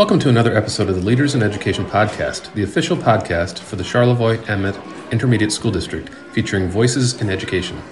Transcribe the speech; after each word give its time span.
Welcome 0.00 0.18
to 0.20 0.30
another 0.30 0.56
episode 0.56 0.88
of 0.88 0.94
the 0.94 1.02
Leaders 1.02 1.34
in 1.34 1.42
Education 1.42 1.84
podcast, 1.84 2.50
the 2.54 2.62
official 2.62 2.96
podcast 2.96 3.58
for 3.58 3.76
the 3.76 3.84
Charlevoix 3.84 4.42
Emmet 4.48 4.74
Intermediate 5.12 5.52
School 5.52 5.70
District, 5.70 6.08
featuring 6.32 6.70
voices 6.70 7.20
in 7.20 7.28
education. 7.28 7.82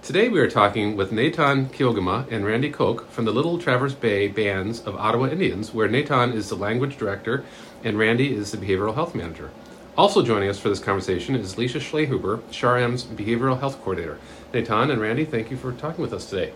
Today 0.00 0.30
we 0.30 0.40
are 0.40 0.48
talking 0.48 0.96
with 0.96 1.10
Netawn 1.10 1.66
Kiogima 1.66 2.26
and 2.32 2.46
Randy 2.46 2.70
Koch 2.70 3.06
from 3.10 3.26
the 3.26 3.32
Little 3.32 3.58
Traverse 3.58 3.92
Bay 3.92 4.28
Bands 4.28 4.80
of 4.80 4.94
Odawa 4.94 5.30
Indians, 5.30 5.74
where 5.74 5.90
Netawn 5.90 6.32
is 6.32 6.48
the 6.48 6.54
language 6.54 6.96
director 6.96 7.44
and 7.84 7.98
Randy 7.98 8.34
is 8.34 8.50
the 8.50 8.56
behavioral 8.56 8.94
health 8.94 9.14
manager. 9.14 9.50
Also 9.94 10.22
joining 10.22 10.48
us 10.48 10.58
for 10.58 10.70
this 10.70 10.80
conversation 10.80 11.36
is 11.36 11.58
Lisa 11.58 11.80
Schlehuber, 11.80 12.40
Char-Em's 12.50 13.04
behavioral 13.04 13.60
health 13.60 13.78
coordinator. 13.82 14.18
Netawn 14.54 14.90
and 14.90 15.02
Randy, 15.02 15.26
thank 15.26 15.50
you 15.50 15.58
for 15.58 15.72
talking 15.72 16.00
with 16.00 16.14
us 16.14 16.24
today. 16.30 16.54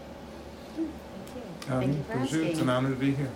Thank 1.67 1.99
you 1.99 2.03
for 2.05 2.13
um, 2.15 2.23
asking. 2.23 2.45
It's 2.45 2.61
an 2.61 2.71
honor 2.71 2.89
to 2.89 2.97
be 2.97 3.11
here. 3.11 3.29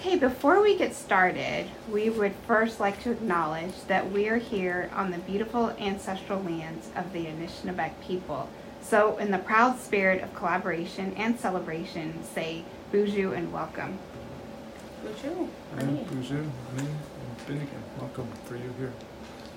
Okay, 0.00 0.16
before 0.16 0.62
we 0.62 0.78
get 0.78 0.94
started, 0.94 1.66
we 1.92 2.08
would 2.08 2.32
first 2.46 2.80
like 2.80 3.02
to 3.02 3.10
acknowledge 3.10 3.74
that 3.86 4.10
we 4.10 4.28
are 4.28 4.38
here 4.38 4.90
on 4.94 5.10
the 5.10 5.18
beautiful 5.18 5.68
ancestral 5.78 6.42
lands 6.42 6.88
of 6.96 7.12
the 7.12 7.26
Anishinaabe 7.26 7.92
people. 8.00 8.48
So, 8.80 9.18
in 9.18 9.30
the 9.30 9.36
proud 9.36 9.78
spirit 9.78 10.22
of 10.22 10.34
collaboration 10.34 11.12
and 11.18 11.38
celebration, 11.38 12.24
say 12.24 12.64
Boozhoo 12.90 13.36
and 13.36 13.52
welcome. 13.52 13.98
Bonjour. 15.04 15.50
And 15.76 15.98
Hi. 15.98 16.04
Bonjour, 16.04 16.38
me, 16.38 16.48
and 16.78 17.38
Finnegan. 17.46 17.82
Welcome 17.98 18.28
for 18.46 18.56
you 18.56 18.72
here. 18.78 18.94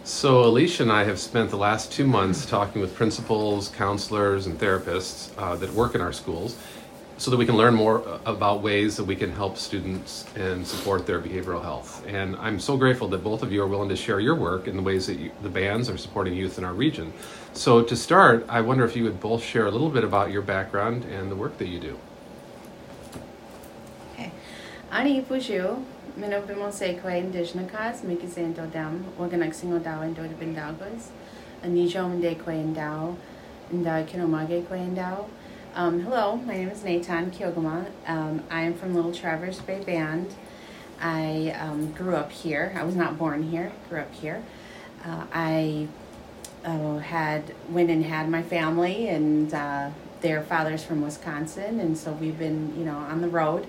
So, 0.04 0.44
Alicia 0.44 0.84
and 0.84 0.92
I 0.92 1.06
have 1.06 1.20
spent 1.20 1.52
the 1.52 1.58
last 1.58 1.90
two 1.90 2.06
months 2.06 2.46
talking 2.46 2.82
with 2.82 2.94
principals, 2.96 3.70
counselors, 3.70 4.46
and 4.46 4.60
therapists 4.60 5.30
uh, 5.38 5.56
that 5.56 5.72
work 5.72 5.96
in 5.96 6.02
our 6.02 6.12
schools 6.12 6.58
so 7.18 7.30
that 7.32 7.38
we 7.38 7.46
can 7.46 7.56
learn 7.56 7.74
more 7.74 8.20
about 8.26 8.62
ways 8.62 8.98
that 8.98 9.04
we 9.04 9.16
can 9.16 9.32
help 9.32 9.58
students 9.58 10.26
and 10.36 10.66
support 10.66 11.06
their 11.06 11.20
behavioral 11.20 11.62
health. 11.62 12.06
And 12.08 12.36
I'm 12.38 12.60
so 12.60 12.76
grateful 12.76 13.08
that 13.10 13.24
both 13.24 13.44
of 13.44 13.52
you 13.52 13.62
are 13.62 13.68
willing 13.68 13.90
to 13.90 13.96
share 13.96 14.20
your 14.20 14.36
work 14.36 14.68
in 14.68 14.76
the 14.76 14.82
ways 14.82 15.08
that 15.08 15.20
you, 15.20 15.32
the 15.42 15.50
bands 15.50 15.90
are 15.90 15.98
supporting 15.98 16.34
youth 16.34 16.58
in 16.58 16.64
our 16.64 16.74
region. 16.74 17.14
So, 17.54 17.84
to 17.84 17.96
start, 17.96 18.46
I 18.50 18.62
wonder 18.62 18.84
if 18.84 18.96
you 18.96 19.04
would 19.04 19.20
both 19.20 19.44
share 19.44 19.68
a 19.68 19.72
little 19.72 19.90
bit 19.90 20.04
about 20.04 20.32
your 20.32 20.42
background 20.42 21.06
and 21.06 21.30
the 21.30 21.36
work 21.36 21.58
that 21.60 21.68
you 21.68 21.80
do. 21.80 22.00
Ani 24.92 25.20
and 25.20 25.26
Endao, 32.76 33.18
and 33.72 33.86
Kinomage. 33.86 34.64
Um, 35.76 36.02
hello, 36.02 36.36
my 36.36 36.54
name 36.54 36.70
is 36.70 36.84
Netawn 36.84 37.32
Kiogima. 37.32 37.90
Um, 38.06 38.44
I 38.52 38.62
am 38.62 38.76
from 38.76 38.94
Little 38.94 39.12
Traverse 39.12 39.60
Bay 39.60 39.84
Band. 39.84 40.36
I 41.02 41.56
um, 41.60 41.92
grew 41.94 42.16
up 42.16 42.32
here. 42.32 42.76
I 42.78 42.84
was 42.84 42.96
not 42.96 43.18
born 43.18 43.42
here, 43.42 43.72
grew 43.90 44.02
up 44.02 44.14
here. 44.14 44.44
Uh, 45.04 45.26
I 45.34 45.88
uh, 46.64 47.00
had 47.00 47.56
went 47.70 47.90
and 47.90 48.06
had 48.06 48.30
my 48.30 48.44
family, 48.44 49.08
and 49.08 49.52
uh, 49.52 49.90
their 50.22 50.44
father's 50.44 50.84
from 50.84 51.02
Wisconsin, 51.02 51.80
and 51.80 51.98
so 51.98 52.12
we've 52.12 52.38
been, 52.38 52.78
you 52.78 52.86
know, 52.86 52.98
on 52.98 53.22
the 53.22 53.30
road 53.30 53.66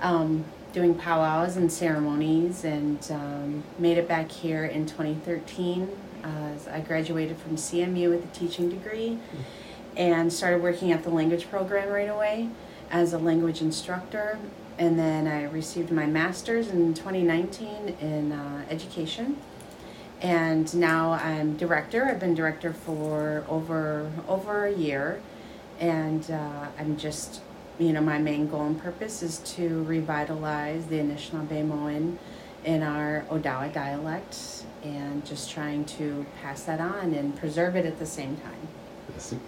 um, 0.00 0.44
doing 0.72 0.94
powwows 0.94 1.56
and 1.56 1.72
ceremonies 1.72 2.62
and 2.62 3.04
um, 3.10 3.64
made 3.80 3.98
it 3.98 4.06
back 4.06 4.30
here 4.30 4.64
in 4.64 4.86
2013. 4.86 5.88
Uh, 6.22 6.28
I 6.70 6.78
graduated 6.78 7.36
from 7.38 7.56
CMU 7.56 8.10
with 8.10 8.24
a 8.24 8.38
teaching 8.38 8.70
degree 8.70 9.18
and 9.96 10.32
started 10.32 10.62
working 10.62 10.92
at 10.92 11.02
the 11.02 11.10
language 11.10 11.48
program 11.50 11.88
right 11.88 12.08
away 12.08 12.48
as 12.90 13.12
a 13.12 13.18
language 13.18 13.60
instructor. 13.60 14.38
And 14.78 14.98
then 14.98 15.26
I 15.26 15.44
received 15.44 15.90
my 15.90 16.06
master's 16.06 16.68
in 16.68 16.94
2019 16.94 17.96
in 18.00 18.32
uh, 18.32 18.64
education. 18.70 19.36
And 20.20 20.72
now 20.74 21.12
I'm 21.12 21.56
director. 21.56 22.04
I've 22.06 22.20
been 22.20 22.34
director 22.34 22.72
for 22.72 23.44
over 23.48 24.10
over 24.28 24.66
a 24.66 24.72
year, 24.72 25.20
and 25.80 26.30
uh, 26.30 26.66
I'm 26.78 26.96
just 26.96 27.40
you 27.78 27.92
know, 27.92 28.00
my 28.00 28.18
main 28.18 28.48
goal 28.48 28.66
and 28.66 28.80
purpose 28.80 29.22
is 29.22 29.38
to 29.38 29.82
revitalize 29.84 30.86
the 30.86 30.96
Anishinaabemowin 30.96 32.16
in 32.64 32.82
our 32.82 33.24
Odawa 33.28 33.72
dialect 33.72 34.64
and 34.84 35.24
just 35.24 35.50
trying 35.50 35.84
to 35.84 36.24
pass 36.40 36.64
that 36.64 36.80
on 36.80 37.12
and 37.14 37.36
preserve 37.36 37.76
it 37.76 37.86
at 37.86 37.98
the 37.98 38.06
same 38.06 38.36
time. 38.36 38.68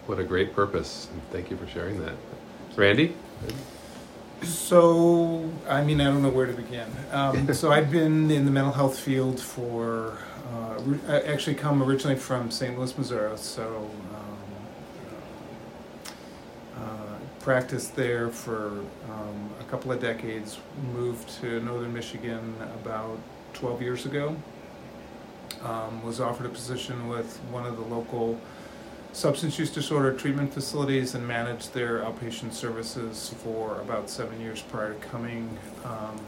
What 0.07 0.19
a 0.19 0.25
great 0.25 0.55
purpose. 0.55 1.09
Thank 1.31 1.51
you 1.51 1.57
for 1.57 1.67
sharing 1.67 2.01
that. 2.01 2.15
Randy? 2.77 3.15
So, 4.43 5.51
I 5.69 5.83
mean, 5.83 6.01
I 6.01 6.05
don't 6.05 6.23
know 6.23 6.29
where 6.29 6.47
to 6.47 6.53
begin. 6.53 6.89
Um, 7.13 7.53
so, 7.55 7.73
I've 7.73 7.91
been 7.91 8.31
in 8.31 8.45
the 8.45 8.51
mental 8.51 8.73
health 8.73 8.99
field 8.99 9.41
for, 9.41 10.19
uh, 10.53 10.81
I 11.09 11.21
actually 11.23 11.55
come 11.55 11.83
originally 11.83 12.17
from 12.17 12.51
St. 12.51 12.77
Louis, 12.79 12.97
Missouri. 12.99 13.37
So, 13.39 13.91
um, 14.15 14.39
uh, 16.83 17.19
practiced 17.41 17.97
there 17.97 18.29
for 18.29 18.69
um, 19.11 19.51
a 19.61 19.65
couple 19.65 19.93
of 19.93 20.01
decades. 20.01 20.59
Moved 20.93 21.29
to 21.41 21.61
northern 21.61 21.95
Michigan 21.95 22.55
about 22.83 23.19
12 23.55 23.83
years 23.83 24.07
ago. 24.07 24.37
Um, 25.63 26.03
was 26.03 26.21
offered 26.21 26.47
a 26.47 26.51
position 26.51 27.09
with 27.09 27.39
one 27.51 27.65
of 27.65 27.77
the 27.77 27.85
local 27.85 28.39
substance 29.15 29.59
use 29.59 29.71
disorder 29.71 30.13
treatment 30.13 30.53
facilities 30.53 31.15
and 31.15 31.27
managed 31.27 31.73
their 31.73 32.01
outpatient 32.01 32.53
services 32.53 33.33
for 33.43 33.81
about 33.81 34.11
seven 34.11 34.41
years 34.41 34.61
prior 34.61 34.93
to 34.93 35.01
coming 35.07 35.57
um, 35.85 36.21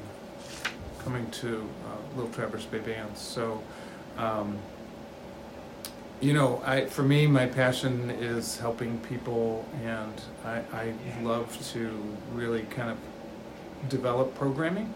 coming 1.04 1.28
to 1.30 1.68
uh, 1.84 2.16
Little 2.16 2.30
Traverse 2.32 2.64
Bay 2.64 2.78
Bands. 2.78 3.20
So, 3.20 3.62
um, 4.18 4.56
you 6.20 6.32
know, 6.32 6.62
I 6.64 6.86
for 6.86 7.02
me, 7.02 7.26
my 7.26 7.46
passion 7.46 8.10
is 8.10 8.56
helping 8.58 8.98
people, 9.00 9.68
and 9.84 10.14
I, 10.44 10.62
I 10.72 10.94
love 11.22 11.58
to 11.72 11.90
really 12.32 12.62
kind 12.62 12.90
of 12.90 12.98
develop 13.88 14.34
programming. 14.36 14.94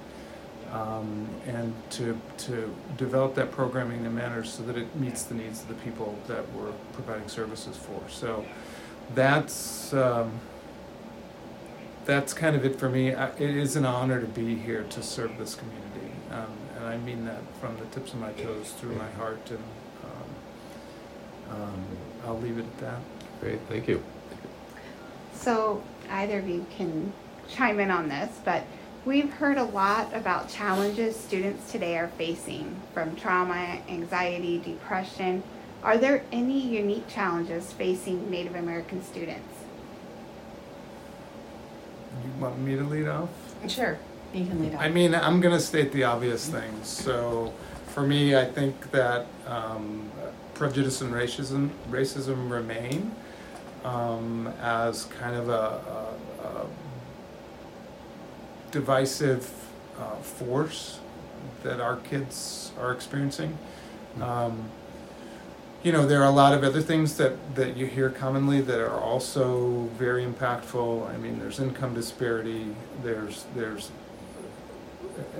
Um, 0.72 1.26
and 1.48 1.74
to, 1.90 2.16
to 2.38 2.72
develop 2.96 3.34
that 3.34 3.50
programming 3.50 4.00
in 4.00 4.06
a 4.06 4.10
manner 4.10 4.44
so 4.44 4.62
that 4.62 4.76
it 4.76 4.94
meets 4.94 5.24
the 5.24 5.34
needs 5.34 5.62
of 5.62 5.68
the 5.68 5.74
people 5.74 6.16
that 6.28 6.48
we're 6.52 6.70
providing 6.92 7.26
services 7.26 7.76
for. 7.76 8.00
So 8.08 8.44
that's 9.14 9.92
um, 9.92 10.30
that's 12.04 12.32
kind 12.32 12.56
of 12.56 12.64
it 12.64 12.76
for 12.76 12.88
me. 12.88 13.14
I, 13.14 13.28
it 13.30 13.56
is 13.56 13.76
an 13.76 13.84
honor 13.84 14.20
to 14.20 14.26
be 14.26 14.54
here 14.54 14.84
to 14.90 15.02
serve 15.02 15.36
this 15.38 15.54
community, 15.54 16.14
um, 16.30 16.52
and 16.76 16.84
I 16.86 16.98
mean 16.98 17.24
that 17.24 17.40
from 17.60 17.76
the 17.78 17.86
tips 17.86 18.12
of 18.12 18.20
my 18.20 18.32
toes 18.32 18.72
through 18.78 18.94
my 18.94 19.10
heart. 19.12 19.50
And 19.50 19.62
um, 20.04 21.62
um, 21.62 21.84
I'll 22.26 22.38
leave 22.38 22.58
it 22.58 22.64
at 22.64 22.78
that. 22.78 22.98
Great, 23.40 23.60
thank 23.68 23.88
you. 23.88 24.02
So, 25.34 25.82
either 26.10 26.38
of 26.38 26.48
you 26.48 26.66
can 26.76 27.12
chime 27.48 27.80
in 27.80 27.90
on 27.90 28.08
this, 28.08 28.30
but 28.44 28.64
we've 29.04 29.32
heard 29.32 29.56
a 29.56 29.64
lot 29.64 30.14
about 30.14 30.48
challenges 30.48 31.16
students 31.16 31.70
today 31.72 31.96
are 31.96 32.08
facing 32.08 32.76
from 32.92 33.16
trauma, 33.16 33.78
anxiety, 33.88 34.58
depression. 34.58 35.42
Are 35.82 35.96
there 35.96 36.22
any 36.30 36.60
unique 36.60 37.08
challenges 37.08 37.72
facing 37.72 38.30
Native 38.30 38.54
American 38.54 39.02
students? 39.02 39.48
You 42.24 42.42
want 42.42 42.58
me 42.58 42.76
to 42.76 42.84
lead 42.84 43.08
off? 43.08 43.30
Sure, 43.68 43.98
you 44.34 44.44
can 44.44 44.60
lead 44.60 44.74
off. 44.74 44.80
I 44.80 44.88
mean, 44.88 45.14
I'm 45.14 45.40
going 45.40 45.54
to 45.54 45.60
state 45.60 45.92
the 45.92 46.04
obvious 46.04 46.48
things. 46.48 46.86
So, 46.86 47.54
for 47.88 48.02
me, 48.02 48.36
I 48.36 48.44
think 48.44 48.90
that 48.90 49.26
um, 49.46 50.10
prejudice 50.54 51.00
and 51.00 51.12
racism 51.12 51.70
racism 51.90 52.50
remain 52.50 53.14
um, 53.84 54.52
as 54.60 55.04
kind 55.06 55.34
of 55.34 55.48
a, 55.48 55.80
a, 56.42 56.46
a 56.46 56.66
divisive 58.70 59.50
uh, 59.98 60.16
force 60.16 61.00
that 61.62 61.80
our 61.80 61.96
kids 61.96 62.72
are 62.78 62.92
experiencing. 62.92 63.58
Um, 64.20 64.70
you 65.82 65.92
know, 65.92 66.06
there 66.06 66.20
are 66.20 66.26
a 66.26 66.32
lot 66.32 66.52
of 66.52 66.62
other 66.62 66.82
things 66.82 67.16
that, 67.16 67.54
that 67.54 67.76
you 67.76 67.86
hear 67.86 68.10
commonly 68.10 68.60
that 68.60 68.80
are 68.80 69.00
also 69.00 69.88
very 69.96 70.24
impactful. 70.24 71.08
I 71.08 71.16
mean, 71.16 71.38
there's 71.38 71.58
income 71.58 71.94
disparity. 71.94 72.74
There's 73.02 73.46
there's 73.54 73.90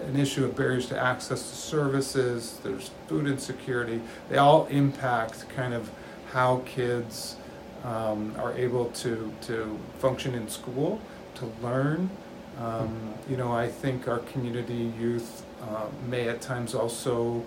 an 0.06 0.18
issue 0.18 0.44
of 0.44 0.56
barriers 0.56 0.86
to 0.88 0.98
access 0.98 1.50
to 1.50 1.56
services. 1.56 2.58
There's 2.62 2.90
food 3.06 3.26
insecurity. 3.26 4.00
They 4.30 4.38
all 4.38 4.66
impact 4.66 5.48
kind 5.50 5.74
of 5.74 5.90
how 6.32 6.62
kids 6.64 7.36
um, 7.84 8.34
are 8.38 8.54
able 8.54 8.86
to 8.86 9.32
to 9.42 9.78
function 9.98 10.34
in 10.34 10.48
school, 10.48 11.00
to 11.34 11.52
learn. 11.62 12.10
Um, 12.60 13.14
you 13.28 13.36
know, 13.36 13.52
I 13.52 13.68
think 13.68 14.06
our 14.08 14.18
community 14.18 14.92
youth 14.98 15.44
uh, 15.62 15.86
may 16.08 16.28
at 16.28 16.40
times 16.40 16.74
also. 16.74 17.42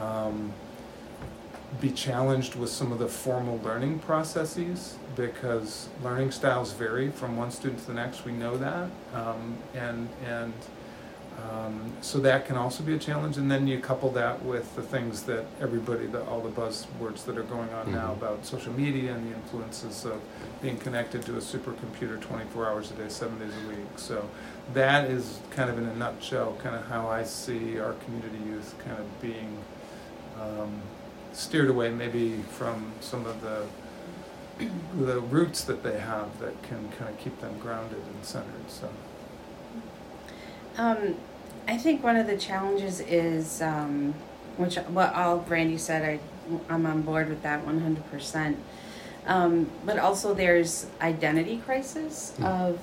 Um, 0.00 0.52
be 1.80 1.90
challenged 1.92 2.56
with 2.56 2.68
some 2.68 2.90
of 2.90 2.98
the 2.98 3.06
formal 3.06 3.60
learning 3.62 4.00
processes 4.00 4.96
because 5.14 5.88
learning 6.02 6.32
styles 6.32 6.72
vary 6.72 7.10
from 7.10 7.36
one 7.36 7.48
student 7.52 7.78
to 7.80 7.86
the 7.86 7.94
next. 7.94 8.24
We 8.24 8.32
know 8.32 8.56
that, 8.58 8.88
um, 9.14 9.56
and 9.74 10.08
and 10.26 10.52
Um, 11.50 11.92
so 12.02 12.18
that 12.20 12.44
can 12.44 12.56
also 12.56 12.82
be 12.82 12.92
a 12.94 12.98
challenge, 12.98 13.38
and 13.38 13.50
then 13.50 13.66
you 13.66 13.78
couple 13.78 14.10
that 14.10 14.42
with 14.44 14.76
the 14.76 14.82
things 14.82 15.22
that 15.22 15.46
everybody, 15.58 16.04
the, 16.06 16.22
all 16.26 16.40
the 16.42 16.50
buzzwords 16.50 17.24
that 17.24 17.38
are 17.38 17.44
going 17.44 17.72
on 17.72 17.92
now 17.92 18.08
Mhm. 18.10 18.18
about 18.18 18.44
social 18.44 18.74
media 18.74 19.14
and 19.14 19.30
the 19.30 19.34
influences 19.36 20.04
of 20.04 20.20
being 20.60 20.76
connected 20.76 21.22
to 21.22 21.36
a 21.36 21.40
supercomputer 21.40 22.20
24 22.20 22.66
hours 22.68 22.90
a 22.90 22.94
day, 22.94 23.08
seven 23.08 23.38
days 23.38 23.54
a 23.64 23.68
week. 23.68 23.86
So 23.96 24.28
that 24.74 25.10
is 25.10 25.40
kind 25.50 25.68
of 25.70 25.78
in 25.78 25.84
a 25.86 25.94
nutshell, 25.96 26.56
kind 26.62 26.76
of 26.76 26.86
how 26.86 27.08
I 27.08 27.24
see 27.24 27.78
our 27.78 27.94
community 28.04 28.38
youth 28.46 28.74
kind 28.84 28.98
of 28.98 29.20
being 29.20 29.56
um, 30.40 30.80
steered 31.32 31.68
away, 31.70 31.90
maybe 31.90 32.42
from 32.50 32.92
some 33.00 33.26
of 33.26 33.40
the 33.42 33.66
the 34.98 35.18
roots 35.20 35.64
that 35.64 35.82
they 35.82 35.98
have 35.98 36.38
that 36.38 36.62
can 36.64 36.86
kind 36.98 37.08
of 37.10 37.18
keep 37.18 37.40
them 37.40 37.58
grounded 37.60 37.96
and 37.98 38.24
centered. 38.24 38.68
So. 38.68 38.90
Um, 40.76 41.16
I 41.66 41.76
think 41.78 42.02
one 42.02 42.16
of 42.16 42.26
the 42.26 42.36
challenges 42.36 43.00
is, 43.00 43.62
um, 43.62 44.12
which 44.58 44.76
what 44.76 45.14
all 45.14 45.38
Randy 45.48 45.78
said, 45.78 46.02
I, 46.02 46.20
I'm 46.72 46.84
on 46.84 47.02
board 47.02 47.28
with 47.30 47.42
that 47.42 47.64
100%. 47.66 48.56
Um, 49.26 49.70
but 49.86 49.98
also 49.98 50.34
there's 50.34 50.86
identity 51.00 51.58
crisis 51.64 52.34
Mm. 52.38 52.44
of 52.44 52.78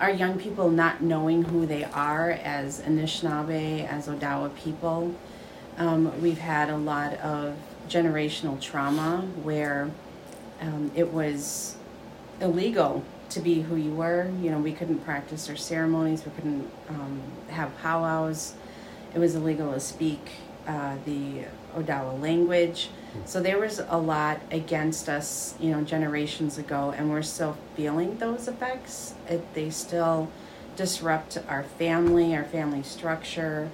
our 0.00 0.10
young 0.10 0.38
people 0.38 0.70
not 0.70 1.02
knowing 1.02 1.42
who 1.42 1.66
they 1.66 1.84
are 1.84 2.30
as 2.30 2.80
Anishinaabe, 2.80 3.86
as 3.86 4.08
Odawa 4.08 4.54
people. 4.56 5.14
Um, 5.76 6.20
we've 6.22 6.38
had 6.38 6.70
a 6.70 6.76
lot 6.76 7.14
of 7.14 7.54
generational 7.88 8.58
trauma 8.60 9.28
where 9.42 9.90
um, 10.60 10.90
it 10.94 11.12
was 11.12 11.76
illegal 12.40 13.04
to 13.28 13.40
be 13.40 13.60
who 13.60 13.76
you 13.76 13.92
were. 13.92 14.30
You 14.40 14.50
know, 14.50 14.58
we 14.58 14.72
couldn't 14.72 15.00
practice 15.00 15.48
our 15.50 15.56
ceremonies, 15.56 16.24
we 16.24 16.32
couldn't 16.32 16.70
um, 16.88 17.20
have 17.48 17.76
powwows. 17.78 18.54
It 19.14 19.18
was 19.18 19.34
illegal 19.34 19.72
to 19.72 19.80
speak 19.80 20.30
uh, 20.66 20.96
the 21.04 21.44
Odawa 21.76 22.20
language. 22.20 22.88
So 23.24 23.40
there 23.40 23.58
was 23.58 23.80
a 23.88 23.98
lot 23.98 24.40
against 24.50 25.08
us, 25.08 25.54
you 25.60 25.70
know, 25.70 25.82
generations 25.82 26.58
ago, 26.58 26.94
and 26.96 27.10
we're 27.10 27.22
still 27.22 27.56
feeling 27.76 28.18
those 28.18 28.48
effects. 28.48 29.14
It, 29.28 29.54
they 29.54 29.70
still 29.70 30.28
disrupt 30.76 31.38
our 31.48 31.62
family, 31.62 32.34
our 32.36 32.44
family 32.44 32.82
structure, 32.82 33.68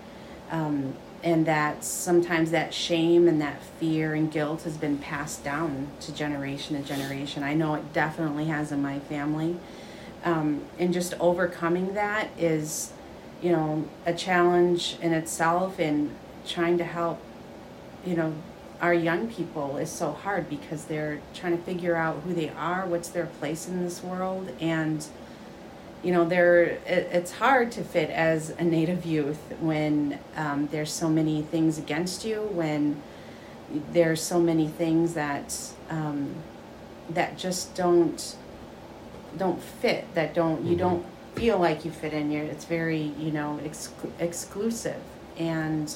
um, 0.51 0.95
and 1.23 1.47
that 1.47 1.85
sometimes 1.85 2.51
that 2.51 2.73
shame 2.73 3.29
and 3.29 3.41
that 3.41 3.63
fear 3.79 4.15
and 4.15 4.31
guilt 4.31 4.63
has 4.63 4.77
been 4.77 4.99
passed 4.99 5.45
down 5.45 5.89
to 6.01 6.13
generation 6.13 6.81
to 6.81 6.87
generation. 6.87 7.43
I 7.43 7.55
know 7.55 7.75
it 7.75 7.93
definitely 7.93 8.47
has 8.47 8.73
in 8.73 8.81
my 8.83 9.01
family, 9.01 9.57
um, 10.25 10.65
and 10.79 10.93
just 10.93 11.15
overcoming 11.21 11.95
that 11.95 12.31
is, 12.39 12.93
you 13.43 13.53
know, 13.53 13.89
a 14.05 14.15
challenge 14.15 14.97
in 15.03 15.13
itself, 15.13 15.79
and 15.79 16.15
trying 16.47 16.79
to 16.79 16.85
help, 16.85 17.21
you 18.05 18.17
know, 18.17 18.35
our 18.81 18.93
young 18.95 19.29
people 19.29 19.77
is 19.79 19.91
so 19.91 20.13
hard 20.13 20.49
because 20.51 20.85
they're 20.85 21.21
trying 21.35 21.57
to 21.57 21.63
figure 21.63 21.97
out 21.97 22.17
who 22.25 22.35
they 22.35 22.51
are, 22.51 22.87
what's 22.87 23.09
their 23.09 23.27
place 23.27 23.67
in 23.69 23.83
this 23.83 24.03
world, 24.03 24.51
and 24.61 25.07
you 26.03 26.13
know, 26.13 26.25
they're 26.29 26.63
it, 26.63 27.09
it's 27.13 27.33
hard 27.33 27.73
to 27.73 27.83
fit 27.83 28.11
as 28.11 28.51
a 28.51 28.63
native 28.65 29.05
youth 29.07 29.41
when 29.61 30.19
um, 30.37 30.69
there's 30.71 30.93
so 30.93 31.09
many 31.09 31.43
things 31.43 31.79
against 31.79 32.25
you, 32.25 32.43
when 32.53 33.01
there's 33.93 34.21
so 34.23 34.39
many 34.39 34.69
things 34.69 35.15
that 35.15 35.57
um, 35.91 36.35
that 37.11 37.37
just 37.39 37.75
don't 37.75 38.37
don't 39.39 39.61
fit, 39.61 40.05
that 40.15 40.35
don't 40.35 40.65
you 40.65 40.77
Mhm. 40.77 40.79
don't 40.79 41.07
feel 41.35 41.59
like 41.59 41.85
you 41.85 41.91
fit 41.91 42.13
in. 42.13 42.31
You're 42.31 42.45
it's 42.45 42.65
very 42.67 43.13
you 43.19 43.31
know 43.33 43.59
exclu- 43.65 44.11
exclusive 44.21 45.01
and 45.39 45.95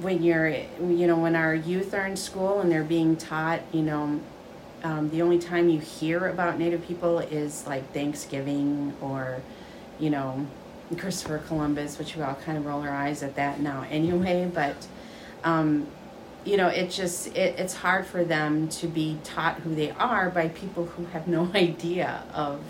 when 0.00 0.22
you're 0.22 0.48
you 0.48 1.06
know 1.06 1.18
when 1.18 1.36
our 1.36 1.54
youth 1.54 1.94
are 1.94 2.06
in 2.06 2.16
school 2.16 2.60
and 2.60 2.70
they're 2.70 2.84
being 2.84 3.16
taught 3.16 3.60
you 3.72 3.82
know 3.82 4.20
um, 4.82 5.10
the 5.10 5.22
only 5.22 5.38
time 5.38 5.68
you 5.68 5.80
hear 5.80 6.28
about 6.28 6.58
native 6.58 6.86
people 6.86 7.18
is 7.18 7.66
like 7.66 7.92
thanksgiving 7.92 8.94
or 9.00 9.40
you 9.98 10.10
know 10.10 10.46
christopher 10.98 11.38
columbus 11.38 11.98
which 11.98 12.14
we 12.14 12.22
all 12.22 12.34
kind 12.34 12.56
of 12.58 12.66
roll 12.66 12.82
our 12.82 12.90
eyes 12.90 13.22
at 13.22 13.34
that 13.36 13.60
now 13.60 13.84
anyway. 13.90 14.50
But 14.52 14.86
um, 15.44 15.86
you 16.44 16.56
know 16.56 16.68
it 16.68 16.90
just 16.90 17.28
it, 17.28 17.58
it's 17.58 17.74
hard 17.74 18.06
for 18.06 18.24
them 18.24 18.68
to 18.68 18.86
be 18.86 19.18
taught 19.24 19.56
who 19.60 19.74
they 19.74 19.90
are 19.92 20.30
by 20.30 20.48
people 20.48 20.86
who 20.86 21.06
have 21.06 21.26
no 21.26 21.50
idea 21.54 22.22
of 22.32 22.62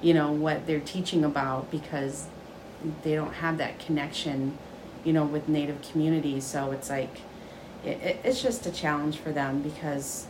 you 0.00 0.14
know 0.14 0.32
what 0.32 0.66
they're 0.66 0.80
teaching 0.80 1.24
about 1.24 1.70
because 1.70 2.26
they 3.02 3.14
don't 3.14 3.34
have 3.34 3.58
that 3.58 3.78
connection 3.78 4.56
you 5.04 5.12
know, 5.12 5.24
with 5.24 5.48
Native 5.48 5.80
communities. 5.90 6.44
So 6.44 6.70
it's 6.72 6.90
like, 6.90 7.20
it, 7.84 8.00
it, 8.02 8.20
it's 8.24 8.42
just 8.42 8.66
a 8.66 8.70
challenge 8.70 9.18
for 9.18 9.30
them 9.32 9.62
because 9.62 10.26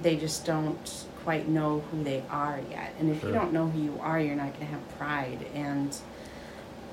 they 0.00 0.16
just 0.16 0.44
don't 0.44 1.04
quite 1.24 1.48
know 1.48 1.80
who 1.90 2.02
they 2.02 2.22
are 2.30 2.60
yet. 2.70 2.94
And 2.98 3.10
if 3.10 3.20
Sure. 3.20 3.30
you 3.30 3.34
don't 3.34 3.52
know 3.52 3.68
who 3.68 3.80
you 3.80 3.98
are, 4.00 4.20
you're 4.20 4.36
not 4.36 4.52
going 4.54 4.66
to 4.66 4.72
have 4.72 4.98
pride, 4.98 5.46
and 5.54 5.94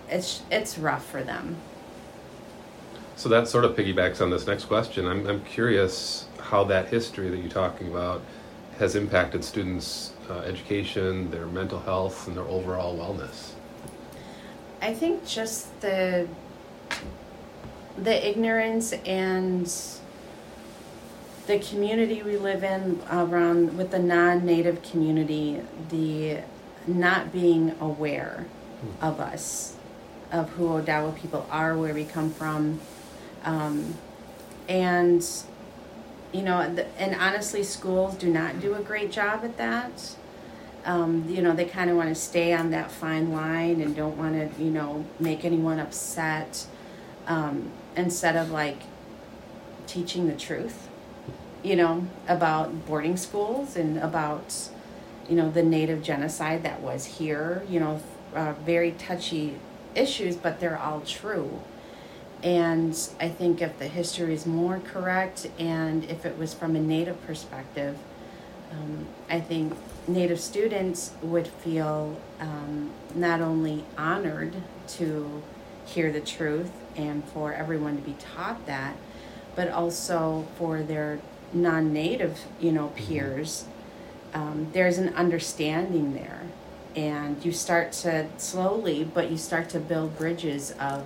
it's 0.09 0.41
it's 0.51 0.77
rough 0.77 1.05
for 1.05 1.23
them. 1.23 1.57
So 3.15 3.29
that 3.29 3.47
sort 3.47 3.65
of 3.65 3.75
piggybacks 3.75 4.21
on 4.21 4.29
this 4.29 4.45
next 4.45 4.65
question. 4.65 5.07
I'm, 5.07 5.25
I'm 5.27 5.43
curious 5.43 6.27
how 6.39 6.63
that 6.65 6.87
history 6.89 7.29
that 7.29 7.37
you're 7.37 7.49
talking 7.49 7.87
about 7.89 8.21
has 8.77 8.95
impacted 8.95 9.43
students' 9.43 10.13
uh, 10.29 10.39
education, 10.39 11.31
their 11.31 11.47
mental 11.47 11.79
health, 11.79 12.27
and 12.27 12.37
their 12.37 12.43
overall 12.45 12.95
wellness. 12.95 13.53
I 14.81 14.93
think 14.93 15.25
just 15.25 15.81
the 15.81 16.27
the 17.97 18.27
ignorance 18.29 18.93
and 18.93 19.71
the 21.47 21.59
community 21.59 22.21
we 22.21 22.37
live 22.37 22.63
in 22.63 23.01
around 23.09 23.77
with 23.77 23.91
the 23.91 23.99
non-native 23.99 24.81
community, 24.83 25.61
the 25.89 26.39
not 26.85 27.31
being 27.31 27.75
aware 27.79 28.45
of 29.01 29.19
us, 29.19 29.75
of 30.31 30.49
who 30.51 30.67
Odawa 30.67 31.15
people 31.15 31.47
are, 31.49 31.77
where 31.77 31.93
we 31.93 32.03
come 32.03 32.31
from, 32.31 32.79
um, 33.43 33.95
and 34.67 35.25
you 36.33 36.41
know, 36.41 36.73
the, 36.73 36.85
and 36.99 37.15
honestly, 37.15 37.63
schools 37.63 38.15
do 38.15 38.27
not 38.29 38.59
do 38.59 38.75
a 38.75 38.81
great 38.81 39.11
job 39.11 39.43
at 39.43 39.57
that. 39.57 40.15
Um, 40.85 41.25
you 41.29 41.41
know, 41.41 41.53
they 41.53 41.65
kind 41.65 41.89
of 41.89 41.97
want 41.97 42.09
to 42.09 42.15
stay 42.15 42.53
on 42.53 42.69
that 42.71 42.91
fine 42.91 43.31
line 43.31 43.81
and 43.81 43.95
don't 43.95 44.17
want 44.17 44.33
to, 44.33 44.63
you 44.63 44.69
know, 44.69 45.05
make 45.19 45.43
anyone 45.43 45.79
upset 45.79 46.65
um, 47.27 47.71
instead 47.95 48.35
of 48.35 48.51
like 48.51 48.81
teaching 49.85 50.27
the 50.27 50.35
truth, 50.35 50.87
you 51.63 51.75
know, 51.75 52.07
about 52.27 52.85
boarding 52.85 53.17
schools 53.17 53.75
and 53.75 53.97
about, 53.99 54.69
you 55.29 55.35
know, 55.35 55.51
the 55.51 55.63
native 55.63 56.01
genocide 56.01 56.63
that 56.63 56.81
was 56.81 57.05
here, 57.05 57.63
you 57.69 57.79
know, 57.79 58.01
uh, 58.33 58.53
very 58.65 58.91
touchy 58.91 59.55
issues, 59.95 60.35
but 60.35 60.59
they're 60.59 60.77
all 60.77 61.01
true. 61.01 61.61
And 62.43 62.97
I 63.19 63.29
think 63.29 63.61
if 63.61 63.79
the 63.79 63.87
history 63.87 64.33
is 64.33 64.45
more 64.45 64.79
correct 64.79 65.47
and 65.57 66.03
if 66.05 66.25
it 66.25 66.37
was 66.37 66.53
from 66.53 66.75
a 66.75 66.79
native 66.79 67.25
perspective, 67.25 67.97
um, 68.71 69.07
I 69.29 69.39
think 69.39 69.73
Native 70.07 70.39
students 70.39 71.11
would 71.21 71.47
feel 71.47 72.17
um, 72.39 72.91
not 73.13 73.41
only 73.41 73.83
honored 73.97 74.55
to 74.87 75.43
hear 75.85 76.13
the 76.13 76.21
truth 76.21 76.71
and 76.97 77.23
for 77.25 77.53
everyone 77.53 77.95
to 77.95 78.01
be 78.01 78.15
taught 78.19 78.65
that, 78.65 78.95
but 79.55 79.69
also 79.69 80.47
for 80.57 80.81
their 80.81 81.19
non-native, 81.53 82.39
you 82.59 82.71
know, 82.71 82.87
peers. 82.95 83.65
Um, 84.33 84.67
there's 84.73 84.97
an 84.97 85.13
understanding 85.15 86.13
there, 86.13 86.41
and 86.95 87.43
you 87.45 87.51
start 87.53 87.91
to 87.93 88.27
slowly, 88.37 89.03
but 89.05 89.31
you 89.31 89.37
start 89.37 89.69
to 89.69 89.79
build 89.79 90.17
bridges 90.17 90.71
of, 90.79 91.05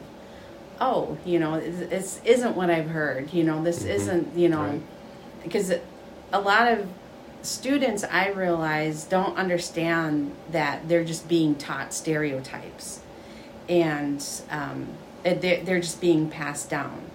oh, 0.80 1.18
you 1.26 1.40
know, 1.40 1.60
this 1.60 2.20
isn't 2.26 2.56
what 2.56 2.70
I've 2.70 2.90
heard. 2.90 3.34
You 3.34 3.44
know, 3.44 3.62
this 3.64 3.84
Mhm. 3.84 3.90
isn't, 3.90 4.38
you 4.38 4.50
know, 4.50 4.64
Right. 4.64 4.82
because 5.44 5.72
a 6.34 6.40
lot 6.42 6.72
of 6.72 6.88
students 7.44 8.04
I 8.04 8.30
realize 8.30 9.04
don't 9.04 9.38
understand 9.38 10.32
that 10.52 10.88
they're 10.88 11.04
just 11.04 11.28
being 11.28 11.56
taught 11.56 11.94
stereotypes 11.94 13.01
and 13.72 14.24
um, 14.50 14.86
they're, 15.24 15.64
they're 15.64 15.80
just 15.80 16.02
being 16.02 16.30
passed 16.30 16.70
down. 16.70 17.10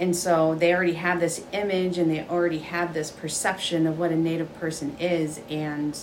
And 0.00 0.16
so 0.16 0.54
they 0.54 0.74
already 0.74 0.94
have 0.94 1.20
this 1.20 1.44
image 1.52 1.98
and 1.98 2.10
they 2.10 2.26
already 2.26 2.60
have 2.60 2.94
this 2.94 3.10
perception 3.10 3.86
of 3.86 3.98
what 3.98 4.10
a 4.10 4.16
native 4.16 4.52
person 4.58 4.96
is. 4.98 5.42
And, 5.50 5.96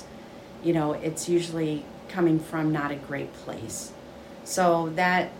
you 0.63 0.71
know, 0.71 0.93
it's 0.93 1.27
usually 1.27 1.83
coming 2.09 2.39
from 2.39 2.71
not 2.71 2.91
a 2.91 2.95
great 2.95 3.33
place. 3.33 3.91
So 4.43 4.89
that, 4.95 5.31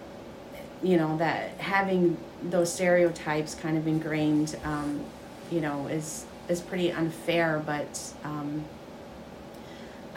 you 0.82 0.98
know, 0.98 1.18
that 1.18 1.52
having 1.60 2.18
those 2.42 2.74
stereotypes 2.74 3.54
kind 3.54 3.78
of 3.78 3.88
ingrained, 3.88 4.58
um, 4.64 5.06
you 5.52 5.62
know, 5.62 5.86
is 5.86 6.26
is 6.50 6.62
pretty 6.62 6.92
unfair. 6.92 7.62
But 7.64 8.12
um, 8.24 8.66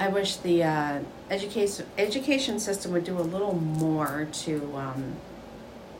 I 0.00 0.08
wish 0.08 0.36
the 0.36 0.64
uh, 0.64 1.00
education 1.30 1.86
education 1.98 2.58
system 2.58 2.92
would 2.92 3.04
do 3.04 3.18
a 3.18 3.20
little 3.20 3.54
more 3.54 4.26
to 4.32 4.72
um, 4.74 5.14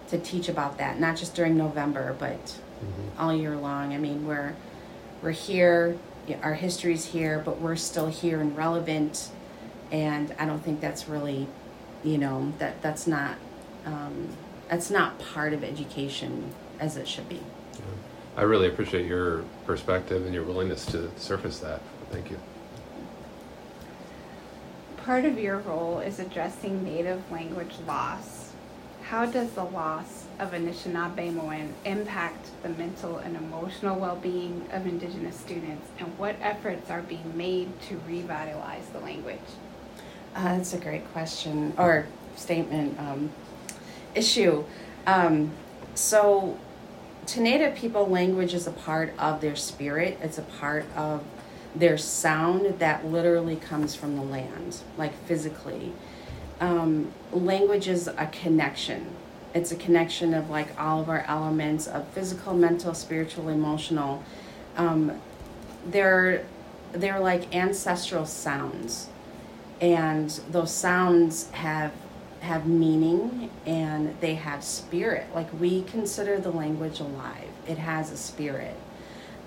to 0.09 0.19
teach 0.19 0.49
about 0.49 0.79
that, 0.79 0.99
not 0.99 1.17
just 1.19 1.35
during 1.35 1.57
November, 1.57 2.17
but 2.19 2.41
Mhm. 2.81 3.21
all 3.21 3.35
year 3.35 3.57
long. 3.57 3.93
I 3.93 3.99
mean, 3.99 4.27
we're 4.27 4.55
we're 5.23 5.33
here, 5.33 5.99
yeah, 6.27 6.39
our 6.43 6.55
history's 6.55 7.05
here, 7.05 7.43
but 7.45 7.61
we're 7.61 7.77
still 7.77 8.07
here 8.07 8.41
and 8.41 8.57
relevant. 8.57 9.29
And 9.93 10.35
I 10.39 10.47
don't 10.47 10.65
think 10.65 10.81
that's 10.81 11.07
really, 11.07 11.47
you 12.03 12.17
know, 12.17 12.55
that 12.59 12.81
that's 12.81 13.07
not 13.07 13.35
um, 13.85 14.29
that's 14.71 14.91
not 14.91 15.19
part 15.19 15.53
of 15.53 15.63
education 15.63 16.55
as 16.79 16.97
it 16.97 17.07
should 17.07 17.29
be. 17.29 17.41
I 18.35 18.43
really 18.43 18.69
appreciate 18.69 19.05
your 19.07 19.43
perspective 19.67 20.25
and 20.25 20.33
your 20.35 20.45
willingness 20.45 20.87
to 20.87 21.11
surface 21.19 21.59
that. 21.59 21.83
Thank 22.11 22.31
you. 22.31 22.39
Part 25.11 25.25
of 25.25 25.41
your 25.41 25.59
role 25.59 25.99
is 25.99 26.21
addressing 26.21 26.85
native 26.85 27.33
language 27.33 27.75
loss. 27.85 28.53
How 29.03 29.27
does 29.27 29.51
the 29.51 29.65
loss 29.65 30.27
of 30.39 30.53
Anishinaabemowin 30.53 31.73
impact 31.85 32.51
the 32.63 32.69
mental 32.69 33.17
and 33.17 33.37
emotional 33.37 33.99
well-being 33.99 34.69
of 34.71 34.87
Indigenous 34.87 35.35
students, 35.35 35.89
and 35.99 36.17
what 36.17 36.37
efforts 36.41 36.93
are 36.93 37.03
being 37.03 37.37
made 37.37 37.81
to 37.89 38.01
revitalize 38.07 38.87
the 38.91 39.01
language? 39.01 39.41
Uh, 40.37 40.57
that's 40.57 40.75
a 40.75 40.79
great 40.79 41.05
question 41.11 41.73
or 41.77 42.07
statement 42.37 42.97
um, 43.01 43.33
issue. 44.15 44.63
Um, 45.09 45.51
so, 45.97 46.57
to 47.27 47.41
Native 47.41 47.75
people, 47.75 48.07
language 48.07 48.55
is 48.55 48.69
a 48.69 48.73
part 48.73 49.13
of 49.19 49.41
their 49.41 49.57
spirit. 49.57 50.21
It's 50.23 50.39
a 50.39 50.43
part 50.43 50.85
of 50.95 51.25
their 51.75 51.97
sound 51.97 52.79
that 52.79 53.07
literally 53.07 53.57
comes 53.57 53.95
from 53.95 54.17
the 54.17 54.23
land, 54.23 54.79
like 54.97 55.15
physically. 55.25 55.93
Um, 56.61 57.13
language 57.33 57.89
is 57.89 58.09
a 58.09 58.29
connection. 58.33 59.07
It's 59.55 59.73
a 59.73 59.77
connection 59.77 60.35
of 60.35 60.51
like 60.51 60.79
all 60.79 61.01
of 61.01 61.09
our 61.09 61.25
elements 61.27 61.87
of 61.87 62.07
physical, 62.09 62.55
mental, 62.55 62.95
spiritual, 62.95 63.49
emotional. 63.49 64.23
Um, 64.77 65.21
they're 65.87 66.45
they're 66.93 67.21
like 67.21 67.55
ancestral 67.55 68.27
sounds 68.27 69.09
and 69.81 70.29
those 70.51 70.73
sounds 70.73 71.51
have 71.51 71.93
have 72.41 72.67
meaning 72.67 73.51
and 73.67 74.19
they 74.21 74.35
have 74.35 74.65
spirit 74.65 75.27
like 75.35 75.49
we 75.61 75.83
consider 75.83 76.39
the 76.39 76.51
language 76.51 77.01
alive 77.01 77.49
it 77.67 77.79
has 77.79 78.11
a 78.11 78.17
spirit 78.17 78.77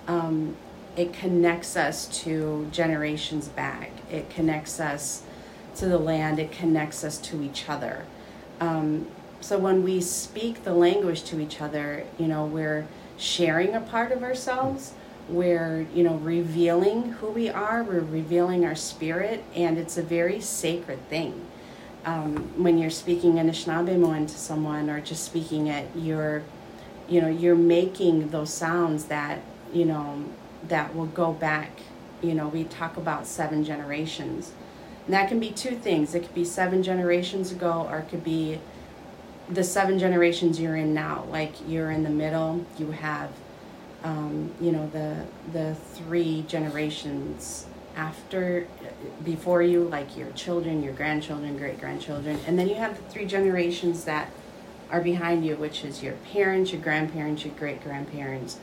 um, 0.07 0.55
it 0.95 1.13
connects 1.13 1.75
us 1.75 2.07
to 2.23 2.67
generations 2.71 3.47
back. 3.47 3.91
It 4.11 4.29
connects 4.29 4.79
us 4.79 5.23
to 5.75 5.87
the 5.87 5.97
land. 5.97 6.39
It 6.39 6.51
connects 6.51 7.03
us 7.03 7.17
to 7.19 7.41
each 7.41 7.67
other. 7.67 8.05
Um, 8.59 9.07
so 9.41 9.57
when 9.57 9.83
we 9.83 9.99
speak 9.99 10.63
the 10.63 10.73
language 10.73 11.23
to 11.25 11.39
each 11.39 11.59
other 11.59 12.05
you 12.17 12.27
know 12.27 12.45
we're 12.45 12.87
sharing 13.17 13.73
a 13.75 13.81
part 13.81 14.11
of 14.11 14.23
ourselves. 14.23 14.93
We're 15.29 15.87
you 15.93 16.03
know 16.03 16.15
revealing 16.15 17.13
who 17.13 17.27
we 17.27 17.49
are. 17.49 17.83
We're 17.83 18.01
revealing 18.01 18.65
our 18.65 18.75
spirit. 18.75 19.43
And 19.55 19.77
it's 19.77 19.97
a 19.97 20.03
very 20.03 20.41
sacred 20.41 21.07
thing. 21.09 21.45
Um, 22.05 22.35
when 22.61 22.77
you're 22.77 22.89
speaking 22.89 23.33
Anishinaabe 23.33 24.27
to 24.27 24.37
someone 24.37 24.89
or 24.89 24.99
just 24.99 25.23
speaking 25.23 25.67
it 25.67 25.87
you're 25.95 26.43
you 27.07 27.21
know 27.21 27.29
you're 27.29 27.55
making 27.55 28.29
those 28.29 28.53
sounds 28.53 29.05
that 29.05 29.39
you 29.73 29.85
know 29.85 30.25
that 30.67 30.95
will 30.95 31.07
go 31.07 31.33
back 31.33 31.71
you 32.21 32.33
know 32.33 32.47
we 32.47 32.63
talk 32.63 32.97
about 32.97 33.27
seven 33.27 33.63
generations. 33.63 34.53
And 35.05 35.13
that 35.13 35.27
can 35.27 35.39
be 35.39 35.51
two 35.51 35.75
things. 35.75 36.15
It 36.15 36.21
could 36.21 36.33
be 36.33 36.45
seven 36.45 36.81
generations 36.81 37.51
ago 37.51 37.87
or 37.89 37.99
it 37.99 38.09
could 38.09 38.23
be 38.23 38.59
the 39.49 39.63
seven 39.63 39.99
generations 39.99 40.59
you're 40.61 40.77
in 40.77 40.93
now. 40.93 41.25
Like 41.29 41.53
you're 41.67 41.91
in 41.91 42.03
the 42.03 42.09
middle 42.09 42.65
you 42.77 42.91
have 42.91 43.29
um, 44.03 44.51
you 44.59 44.71
know 44.71 44.89
the 44.89 45.25
the 45.51 45.75
three 45.75 46.43
generations 46.47 47.67
after 47.95 48.67
before 49.23 49.61
you 49.61 49.83
like 49.83 50.17
your 50.17 50.31
children 50.31 50.81
your 50.81 50.93
grandchildren 50.93 51.55
great 51.57 51.79
grandchildren 51.79 52.39
and 52.47 52.57
then 52.57 52.67
you 52.67 52.73
have 52.73 52.97
the 52.97 53.03
three 53.11 53.25
generations 53.25 54.05
that 54.05 54.31
are 54.89 54.99
behind 54.99 55.45
you 55.45 55.55
which 55.55 55.85
is 55.85 56.01
your 56.01 56.13
parents 56.31 56.71
your 56.71 56.81
grandparents 56.81 57.45
your 57.45 57.53
great 57.53 57.83
grandparents 57.83 58.57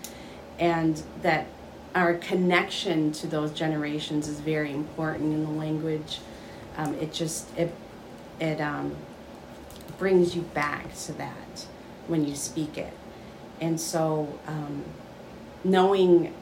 and 0.59 1.04
that 1.23 1.47
our 1.95 2.15
connection 2.15 3.13
to 3.13 3.27
those 3.27 3.53
generations 3.53 4.29
is 4.29 4.41
very 4.41 4.73
important 4.73 5.33
in 5.33 5.45
the 5.45 5.51
language. 5.51 6.21
Um, 6.77 6.95
it 6.95 7.13
just 7.13 7.57
it 7.57 7.75
it 8.39 8.61
um, 8.61 8.97
brings 9.99 10.35
you 10.35 10.43
back 10.43 10.95
to 11.07 11.13
that 11.15 11.67
when 12.07 12.27
you 12.27 12.35
speak 12.35 12.79
it. 12.79 12.93
And 13.61 13.81
so 13.81 14.39
um, 14.47 14.85
knowing 15.65 16.33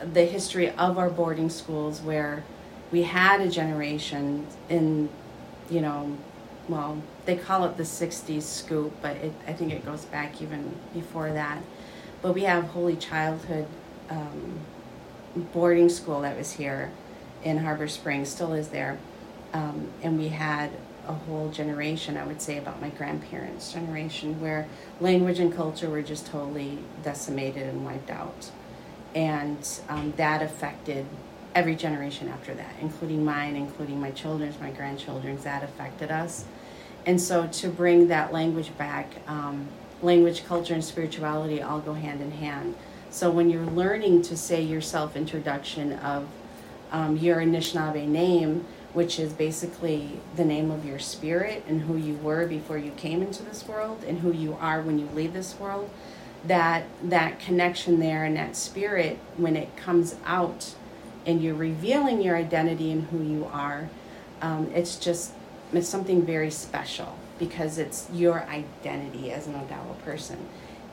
the 0.00 0.24
history 0.24 0.70
of 0.70 0.98
our 0.98 1.10
boarding 1.10 1.50
schools 1.50 2.00
where 2.00 2.44
we 2.92 3.02
had 3.02 3.40
a 3.40 3.48
generation 3.48 4.46
in 4.68 5.08
you 5.70 5.80
know 5.80 6.16
well 6.68 7.02
they 7.26 7.36
call 7.36 7.64
it 7.64 7.76
the 7.76 7.82
60s 7.82 8.42
scoop 8.42 8.92
but 9.02 9.16
it, 9.16 9.32
i 9.46 9.52
think 9.52 9.72
it 9.72 9.84
goes 9.84 10.04
back 10.06 10.40
even 10.42 10.74
before 10.94 11.32
that. 11.32 11.58
But 12.20 12.34
we 12.34 12.42
have 12.42 12.64
holy 12.64 12.96
childhood 12.96 13.66
um, 14.10 14.58
boarding 15.36 15.88
school 15.88 16.22
that 16.22 16.36
was 16.36 16.52
here 16.52 16.90
in 17.44 17.58
harbor 17.58 17.88
springs 17.88 18.28
still 18.28 18.52
is 18.52 18.68
there 18.68 18.98
um, 19.52 19.88
and 20.02 20.18
we 20.18 20.28
had 20.28 20.70
a 21.06 21.12
whole 21.12 21.50
generation 21.50 22.16
i 22.16 22.26
would 22.26 22.42
say 22.42 22.58
about 22.58 22.80
my 22.80 22.88
grandparents 22.90 23.72
generation 23.72 24.40
where 24.40 24.66
language 25.00 25.38
and 25.38 25.54
culture 25.54 25.88
were 25.88 26.02
just 26.02 26.26
totally 26.26 26.78
decimated 27.02 27.66
and 27.66 27.84
wiped 27.84 28.10
out 28.10 28.50
and 29.14 29.80
um, 29.88 30.12
that 30.16 30.42
affected 30.42 31.06
every 31.54 31.74
generation 31.74 32.28
after 32.28 32.54
that, 32.54 32.74
including 32.80 33.24
mine, 33.24 33.56
including 33.56 34.00
my 34.00 34.10
children's, 34.10 34.58
my 34.60 34.70
grandchildren's. 34.70 35.44
That 35.44 35.62
affected 35.62 36.10
us, 36.10 36.44
and 37.06 37.20
so 37.20 37.46
to 37.46 37.68
bring 37.68 38.08
that 38.08 38.32
language 38.32 38.76
back, 38.76 39.10
um, 39.26 39.66
language, 40.02 40.44
culture, 40.44 40.74
and 40.74 40.84
spirituality 40.84 41.62
all 41.62 41.80
go 41.80 41.94
hand 41.94 42.20
in 42.20 42.30
hand. 42.30 42.74
So 43.18 43.32
when 43.32 43.50
you're 43.50 43.66
learning 43.66 44.22
to 44.22 44.36
say 44.36 44.62
your 44.62 44.80
self 44.80 45.16
introduction 45.16 45.94
of 45.94 46.28
um, 46.92 47.16
your 47.16 47.38
Anishinaabe 47.38 48.06
name, 48.06 48.64
which 48.92 49.18
is 49.18 49.32
basically 49.32 50.20
the 50.36 50.44
name 50.44 50.70
of 50.70 50.84
your 50.84 51.00
spirit 51.00 51.64
and 51.66 51.80
who 51.80 51.96
you 51.96 52.14
were 52.14 52.46
before 52.46 52.78
you 52.78 52.92
came 52.92 53.20
into 53.20 53.42
this 53.42 53.66
world 53.66 54.04
and 54.06 54.20
who 54.20 54.32
you 54.32 54.56
are 54.60 54.80
when 54.82 55.00
you 55.00 55.08
leave 55.16 55.32
this 55.32 55.58
world 55.58 55.90
that 56.44 56.84
that 57.02 57.40
connection 57.40 57.98
there 57.98 58.22
and 58.22 58.36
that 58.36 58.54
spirit 58.54 59.18
when 59.36 59.56
it 59.56 59.76
comes 59.76 60.14
out 60.24 60.76
and 61.26 61.42
you're 61.42 61.56
revealing 61.56 62.22
your 62.22 62.36
identity 62.36 62.92
and 62.92 63.08
who 63.08 63.20
you 63.20 63.44
are 63.46 63.90
um, 64.42 64.70
it's 64.76 64.96
just 64.96 65.32
it's 65.72 65.88
something 65.88 66.24
very 66.24 66.52
special 66.52 67.18
because 67.40 67.78
it's 67.78 68.08
your 68.12 68.44
identity 68.44 69.32
as 69.32 69.48
an 69.48 69.54
odawa 69.54 69.98
person. 70.04 70.38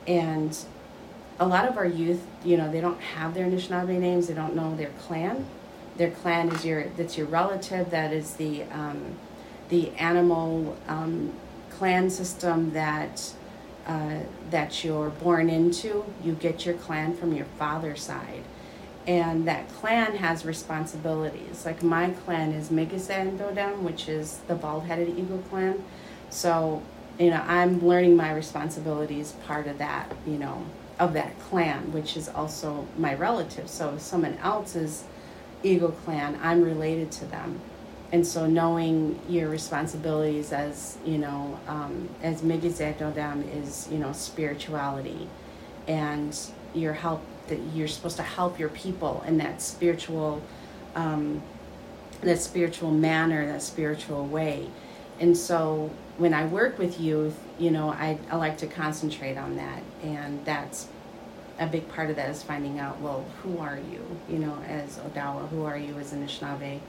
And 0.08 0.58
a 1.38 1.46
lot 1.46 1.68
of 1.68 1.76
our 1.76 1.86
youth 1.86 2.26
you 2.44 2.56
know 2.56 2.70
they 2.70 2.80
don't 2.80 3.00
have 3.00 3.34
their 3.34 3.46
anishinaabe 3.46 3.98
names 3.98 4.28
they 4.28 4.34
don't 4.34 4.54
know 4.54 4.74
their 4.76 4.90
clan 5.00 5.46
their 5.96 6.10
clan 6.10 6.48
is 6.48 6.64
your 6.64 6.84
that's 6.96 7.16
your 7.18 7.26
relative 7.26 7.90
that 7.90 8.12
is 8.12 8.34
the 8.34 8.62
um, 8.64 9.16
the 9.68 9.90
animal 9.96 10.76
um, 10.88 11.32
clan 11.70 12.08
system 12.08 12.72
that 12.72 13.32
uh, 13.86 14.18
that 14.50 14.84
you're 14.84 15.10
born 15.10 15.48
into. 15.48 16.04
You 16.24 16.32
get 16.32 16.66
your 16.66 16.74
clan 16.74 17.14
from 17.16 17.32
your 17.32 17.46
father's 17.58 18.02
side. 18.02 18.42
And 19.06 19.46
that 19.46 19.68
clan 19.68 20.16
has 20.16 20.44
responsibilities. 20.44 21.64
Like 21.64 21.84
my 21.84 22.10
clan 22.10 22.50
is 22.50 22.70
Migisandodam, 22.70 23.82
which 23.82 24.08
is 24.08 24.38
the 24.48 24.56
bald 24.56 24.86
headed 24.86 25.16
eagle 25.16 25.38
clan. 25.50 25.84
So, 26.28 26.82
you 27.16 27.30
know, 27.30 27.44
I'm 27.46 27.86
learning 27.86 28.16
my 28.16 28.32
responsibilities 28.32 29.34
part 29.46 29.68
of 29.68 29.78
that, 29.78 30.12
you 30.26 30.38
know, 30.38 30.66
of 30.98 31.12
that 31.12 31.38
clan, 31.40 31.92
which 31.92 32.16
is 32.16 32.28
also 32.28 32.86
my 32.96 33.14
relative. 33.14 33.68
So 33.68 33.94
if 33.94 34.00
someone 34.00 34.38
else's 34.42 35.04
eagle 35.62 35.92
clan, 35.92 36.38
I'm 36.42 36.62
related 36.62 37.10
to 37.12 37.26
them 37.26 37.60
and 38.12 38.26
so 38.26 38.46
knowing 38.46 39.18
your 39.28 39.48
responsibilities 39.48 40.52
as 40.52 40.96
you 41.04 41.18
know 41.18 41.58
um, 41.66 42.08
as 42.22 42.42
Migizetodam 42.42 43.44
is 43.62 43.88
you 43.90 43.98
know 43.98 44.12
spirituality 44.12 45.28
and 45.88 46.38
your 46.74 46.92
help 46.92 47.22
that 47.48 47.58
you're 47.74 47.88
supposed 47.88 48.16
to 48.16 48.22
help 48.22 48.58
your 48.58 48.68
people 48.70 49.24
in 49.26 49.38
that 49.38 49.60
spiritual 49.60 50.42
um, 50.94 51.42
that 52.22 52.38
spiritual 52.38 52.90
manner 52.90 53.46
that 53.46 53.62
spiritual 53.62 54.26
way 54.26 54.68
and 55.20 55.36
so 55.36 55.90
when 56.18 56.34
I 56.34 56.46
work 56.46 56.78
with 56.78 57.00
youth 57.00 57.38
you 57.58 57.70
know 57.70 57.90
I, 57.90 58.18
I 58.30 58.36
like 58.36 58.58
to 58.58 58.66
concentrate 58.66 59.36
on 59.36 59.56
that. 59.56 59.82
And 60.02 60.44
that's 60.44 60.88
a 61.58 61.66
big 61.66 61.88
part 61.88 62.10
of 62.10 62.16
that 62.16 62.28
is 62.30 62.42
finding 62.42 62.78
out 62.78 63.00
well 63.00 63.24
who 63.42 63.58
are 63.58 63.78
you? 63.90 64.04
You 64.28 64.38
know 64.38 64.58
as 64.68 64.98
Odawa 64.98 65.48
who 65.48 65.64
are 65.64 65.78
you 65.78 65.96
as 65.98 66.12
Anishinaabe? 66.12 66.80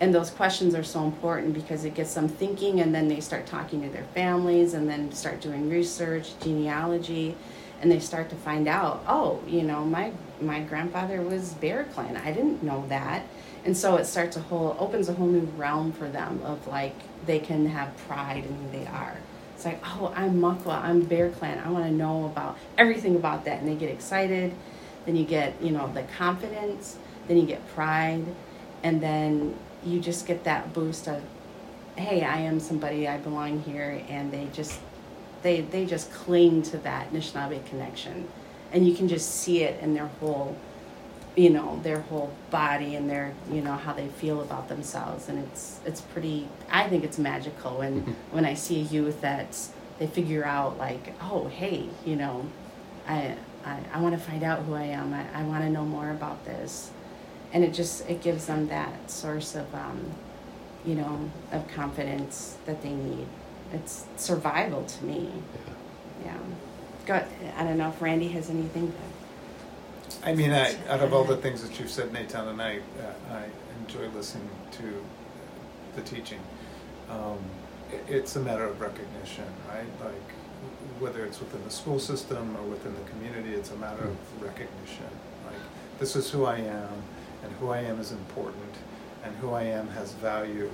And 0.00 0.12
those 0.12 0.30
questions 0.30 0.74
are 0.74 0.82
so 0.82 1.04
important 1.04 1.54
because 1.54 1.84
it 1.84 1.94
gets 1.94 2.14
them 2.14 2.28
thinking 2.28 2.80
and 2.80 2.94
then 2.94 3.08
they 3.08 3.20
start 3.20 3.46
talking 3.46 3.80
to 3.82 3.88
their 3.88 4.04
families 4.04 4.74
and 4.74 4.88
then 4.88 5.12
start 5.12 5.40
doing 5.40 5.70
research 5.70 6.32
genealogy 6.40 7.36
and 7.80 7.90
they 7.90 8.00
start 8.00 8.28
to 8.30 8.36
find 8.36 8.66
out 8.68 9.02
oh 9.06 9.40
you 9.46 9.62
know 9.62 9.84
my 9.84 10.12
my 10.40 10.60
grandfather 10.60 11.20
was 11.22 11.54
bear 11.54 11.84
clan. 11.84 12.16
I 12.16 12.32
didn't 12.32 12.62
know 12.62 12.84
that. 12.88 13.26
And 13.64 13.76
so 13.76 13.96
it 13.96 14.04
starts 14.04 14.36
a 14.36 14.40
whole 14.40 14.76
opens 14.78 15.08
a 15.08 15.14
whole 15.14 15.26
new 15.26 15.48
realm 15.56 15.92
for 15.92 16.08
them 16.08 16.40
of 16.44 16.66
like 16.66 16.94
they 17.26 17.38
can 17.38 17.66
have 17.66 17.96
pride 18.08 18.44
in 18.44 18.54
who 18.54 18.70
they 18.70 18.86
are. 18.86 19.16
It's 19.54 19.64
like 19.64 19.80
oh 19.84 20.12
i'm 20.14 20.40
Makwa, 20.40 20.82
i'm 20.82 21.02
bear 21.02 21.30
clan. 21.30 21.58
I 21.64 21.70
want 21.70 21.84
to 21.86 21.92
know 21.92 22.26
about 22.26 22.58
everything 22.76 23.16
about 23.16 23.44
that. 23.46 23.60
And 23.60 23.68
they 23.68 23.74
get 23.74 23.90
excited. 23.90 24.52
Then 25.06 25.16
you 25.16 25.24
get 25.24 25.60
you 25.62 25.70
know 25.70 25.90
the 25.92 26.02
confidence. 26.18 26.98
Then 27.26 27.38
you 27.38 27.46
get 27.46 27.66
pride. 27.68 28.24
And 28.82 29.00
then 29.00 29.56
you 29.84 30.00
just 30.00 30.26
get 30.26 30.44
that 30.44 30.72
boost 30.72 31.08
of 31.08 31.22
hey 31.96 32.24
i 32.24 32.38
am 32.38 32.58
somebody 32.60 33.08
i 33.08 33.16
belong 33.18 33.60
here. 33.62 34.02
And 34.08 34.32
they 34.32 34.48
just 34.52 34.78
they 35.42 35.62
they 35.62 35.86
just 35.86 36.12
cling 36.12 36.62
to 36.62 36.78
that 36.78 37.12
anishinaabe 37.12 37.64
connection 37.66 38.28
and 38.74 38.86
you 38.86 38.94
can 38.94 39.08
just 39.08 39.30
see 39.36 39.62
it 39.62 39.80
in 39.80 39.94
their 39.94 40.08
whole 40.20 40.56
you 41.36 41.50
know 41.50 41.80
their 41.82 42.00
whole 42.00 42.32
body 42.50 42.94
and 42.96 43.08
their 43.08 43.34
you 43.50 43.60
know 43.60 43.74
how 43.74 43.92
they 43.92 44.08
feel 44.08 44.42
about 44.42 44.68
themselves. 44.68 45.28
And 45.28 45.38
it's 45.38 45.80
it's 45.86 46.00
pretty 46.00 46.48
i 46.70 46.88
think 46.88 47.04
it's 47.04 47.18
magical. 47.18 47.78
When 47.78 48.02
mm-hmm. 48.02 48.12
when 48.30 48.44
i 48.44 48.54
see 48.54 48.80
a 48.80 48.84
youth 48.84 49.20
that 49.22 49.56
they 49.98 50.06
figure 50.06 50.44
out 50.44 50.76
like 50.76 51.14
oh 51.22 51.48
hey 51.48 51.88
you 52.04 52.16
know 52.16 52.46
i 53.06 53.36
i, 53.64 53.78
I 53.92 54.00
want 54.00 54.14
to 54.18 54.20
find 54.20 54.42
out 54.42 54.62
who 54.64 54.74
i 54.74 54.82
am. 54.82 55.14
I, 55.14 55.40
I 55.40 55.42
want 55.44 55.62
to 55.64 55.70
know 55.70 55.84
more 55.84 56.10
about 56.10 56.44
this. 56.44 56.90
And 57.52 57.62
it 57.62 57.72
just 57.72 58.08
it 58.08 58.20
gives 58.20 58.46
them 58.46 58.68
that 58.68 59.10
source 59.10 59.54
of 59.54 59.72
um, 59.74 60.10
you 60.84 60.96
know 60.96 61.30
of 61.52 61.66
confidence 61.68 62.58
that 62.66 62.82
they 62.82 62.92
need. 62.92 63.26
It's 63.72 64.04
survival 64.16 64.84
to 64.84 65.04
me. 65.04 65.30
Yeah, 66.24 66.26
yeah. 66.26 66.38
I 67.10 67.64
don't 67.64 67.78
know 67.78 67.88
if 67.88 68.00
randy 68.00 68.28
has 68.28 68.50
anything 68.50 68.92
i 70.22 70.34
mean 70.34 70.52
I, 70.52 70.74
out 70.88 71.00
of 71.00 71.12
all 71.12 71.24
the 71.24 71.36
things 71.36 71.62
that 71.62 71.78
you've 71.78 71.90
said 71.90 72.10
Netawn 72.12 72.48
and 72.48 72.62
i 72.62 72.78
uh, 72.78 73.34
i 73.34 73.44
enjoy 73.80 74.08
listening 74.16 74.48
to 74.72 75.04
the 75.96 76.02
teaching 76.02 76.40
um, 77.10 77.38
it, 77.92 78.04
it's 78.08 78.36
a 78.36 78.40
matter 78.40 78.64
of 78.64 78.80
recognition 78.80 79.44
right 79.68 79.86
like 80.04 80.30
whether 80.98 81.24
it's 81.24 81.40
within 81.40 81.62
the 81.64 81.70
school 81.70 81.98
system 81.98 82.56
or 82.56 82.62
within 82.62 82.94
the 82.94 83.10
community 83.10 83.54
it's 83.54 83.70
a 83.70 83.76
matter 83.76 84.04
of 84.04 84.42
recognition 84.42 85.06
like 85.46 85.56
this 85.98 86.16
is 86.16 86.30
who 86.30 86.44
i 86.44 86.56
am 86.56 87.02
and 87.44 87.52
who 87.56 87.70
I 87.70 87.80
am 87.80 88.00
is 88.00 88.10
important, 88.10 88.74
and 89.22 89.34
who 89.36 89.52
I 89.52 89.64
am 89.64 89.88
has 89.88 90.12
value. 90.14 90.70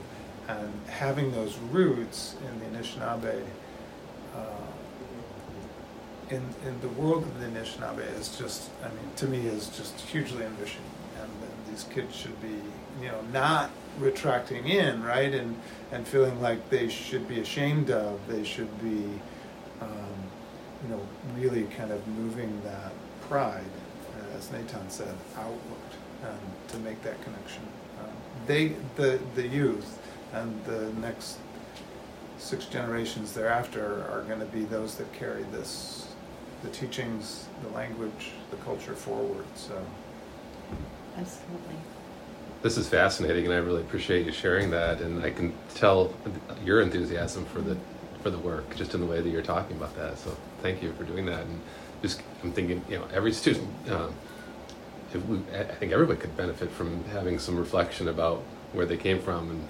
And 0.48 0.72
having 0.88 1.32
those 1.32 1.58
roots 1.58 2.36
in 2.48 2.60
the 2.60 2.78
Anishinaabe, 2.78 3.44
uh, 4.34 4.40
in, 6.30 6.42
in 6.66 6.80
the 6.80 6.88
world 6.88 7.24
of 7.24 7.40
the 7.40 7.46
Anishinaabe 7.46 8.18
is 8.18 8.36
just, 8.36 8.70
I 8.82 8.88
mean, 8.88 9.14
to 9.16 9.26
me 9.26 9.46
is 9.46 9.68
just 9.68 9.98
hugely 10.00 10.44
enriching. 10.44 10.82
And, 11.20 11.30
and 11.30 11.74
these 11.74 11.84
kids 11.84 12.14
should 12.14 12.40
be, 12.40 12.56
you 13.02 13.08
know, 13.08 13.20
not 13.32 13.70
retracting 13.98 14.66
in, 14.66 15.02
right? 15.02 15.34
And, 15.34 15.56
and 15.92 16.06
feeling 16.06 16.40
like 16.40 16.70
they 16.70 16.88
should 16.88 17.28
be 17.28 17.40
ashamed 17.40 17.90
of, 17.90 18.20
they 18.28 18.44
should 18.44 18.80
be, 18.82 19.04
um, 19.80 20.16
you 20.82 20.88
know, 20.90 21.00
really 21.36 21.64
kind 21.76 21.90
of 21.90 22.06
moving 22.08 22.60
that 22.64 22.92
pride, 23.28 23.64
as 24.36 24.48
Netawn 24.48 24.90
said, 24.90 25.14
outward 25.36 25.90
um, 26.24 26.38
to 26.68 26.78
make 26.78 27.02
that 27.02 27.20
connection. 27.22 27.62
Um, 28.00 28.12
they, 28.46 28.76
the, 28.96 29.20
the 29.34 29.46
youth 29.46 29.98
and 30.32 30.64
the 30.64 30.92
next 31.00 31.38
six 32.38 32.64
generations 32.66 33.34
thereafter 33.34 34.06
are 34.10 34.22
going 34.22 34.40
to 34.40 34.46
be 34.46 34.64
those 34.64 34.94
that 34.96 35.12
carry 35.12 35.42
this, 35.52 36.08
the 36.62 36.68
teachings, 36.70 37.46
the 37.62 37.68
language, 37.70 38.32
the 38.50 38.56
culture 38.58 38.94
forward. 38.94 39.44
So, 39.54 39.82
absolutely. 41.16 41.76
This 42.62 42.76
is 42.76 42.88
fascinating, 42.88 43.46
and 43.46 43.54
I 43.54 43.58
really 43.58 43.80
appreciate 43.80 44.26
you 44.26 44.32
sharing 44.32 44.70
that. 44.70 45.00
And 45.00 45.22
I 45.24 45.30
can 45.30 45.54
tell 45.74 46.12
your 46.64 46.80
enthusiasm 46.82 47.44
for 47.46 47.60
the 47.60 47.76
for 48.22 48.28
the 48.28 48.38
work, 48.38 48.76
just 48.76 48.92
in 48.92 49.00
the 49.00 49.06
way 49.06 49.22
that 49.22 49.30
you're 49.30 49.40
talking 49.40 49.76
about 49.76 49.96
that. 49.96 50.18
So, 50.18 50.36
thank 50.62 50.82
you 50.82 50.92
for 50.92 51.04
doing 51.04 51.26
that. 51.26 51.40
And 51.40 51.60
just, 52.02 52.22
I'm 52.42 52.52
thinking, 52.52 52.82
you 52.88 52.98
know, 52.98 53.06
every 53.12 53.32
student. 53.32 53.68
Um, 53.90 54.14
we, 55.28 55.38
I 55.54 55.64
think 55.64 55.92
everybody 55.92 56.20
could 56.20 56.36
benefit 56.36 56.70
from 56.70 57.02
having 57.04 57.38
some 57.38 57.56
reflection 57.56 58.08
about 58.08 58.42
where 58.72 58.86
they 58.86 58.96
came 58.96 59.20
from 59.20 59.50
and 59.50 59.68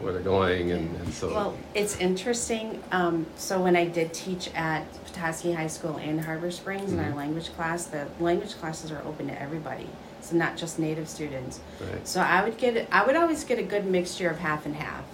where 0.00 0.12
they're 0.12 0.22
going, 0.22 0.72
and, 0.72 0.94
and 0.96 1.12
so. 1.12 1.28
Well, 1.32 1.58
it's 1.74 1.96
interesting. 1.98 2.82
Um, 2.92 3.26
so 3.36 3.62
when 3.62 3.76
I 3.76 3.86
did 3.86 4.12
teach 4.12 4.50
at 4.54 4.86
Petoskey 5.06 5.52
High 5.52 5.66
School 5.66 5.96
and 5.96 6.20
Harbor 6.20 6.50
Springs 6.50 6.92
in 6.92 6.98
our 6.98 7.06
mm-hmm. 7.06 7.16
language 7.16 7.52
class, 7.54 7.86
the 7.86 8.08
language 8.20 8.54
classes 8.56 8.90
are 8.90 9.02
open 9.04 9.28
to 9.28 9.40
everybody. 9.40 9.88
So 10.20 10.36
not 10.36 10.56
just 10.56 10.78
native 10.78 11.08
students. 11.08 11.60
Right. 11.80 12.06
So 12.06 12.20
I 12.20 12.42
would 12.42 12.56
get, 12.56 12.88
I 12.90 13.04
would 13.04 13.16
always 13.16 13.44
get 13.44 13.58
a 13.58 13.62
good 13.62 13.86
mixture 13.86 14.30
of 14.30 14.38
half 14.38 14.64
and 14.64 14.74
half. 14.74 15.04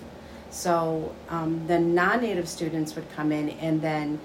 So 0.51 1.15
um, 1.29 1.67
the 1.67 1.79
non-native 1.79 2.49
students 2.49 2.95
would 2.95 3.11
come 3.13 3.33
in, 3.33 3.51
and 3.51 3.81
then 3.83 4.21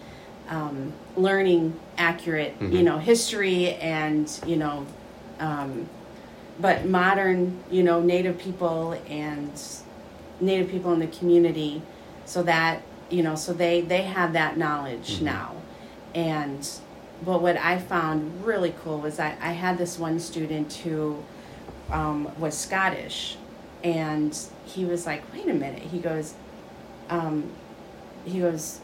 um, 0.50 0.94
learning 1.16 1.80
accurate, 1.98 2.54
mm-hmm. 2.60 2.76
you 2.76 2.84
know, 2.84 2.98
history 2.98 3.74
and 3.76 4.30
you 4.46 4.56
know 4.56 4.86
um, 5.40 5.88
but 6.60 6.86
modern, 6.86 7.62
you 7.70 7.84
know, 7.84 8.02
Native 8.02 8.38
people 8.38 8.94
and 9.10 9.52
Native 10.40 10.70
people 10.70 10.94
in 10.94 11.00
the 11.00 11.08
community, 11.08 11.82
so 12.26 12.44
that 12.44 12.82
you 13.10 13.24
know, 13.24 13.36
so 13.36 13.54
they 13.54 13.82
they 13.82 14.04
have 14.04 14.34
that 14.34 14.58
knowledge 14.58 15.16
mm-hmm. 15.16 15.26
now, 15.26 15.56
and 16.14 16.68
but 17.24 17.42
what 17.42 17.58
I 17.58 17.80
found 17.80 18.46
really 18.46 18.74
cool 18.84 19.00
was 19.00 19.20
I, 19.20 19.36
I 19.40 19.52
had 19.54 19.78
this 19.78 19.98
one 19.98 20.20
student 20.20 20.74
who 20.74 21.24
um, 21.90 22.30
was 22.40 22.58
Scottish, 22.58 23.38
and 23.84 24.38
he 24.66 24.86
was 24.86 25.06
like, 25.06 25.24
wait 25.34 25.48
a 25.48 25.54
minute. 25.54 25.84
He 25.84 26.00
goes, 26.00 26.34
um, 27.10 27.50
he 28.26 28.40
goes, 28.40 28.82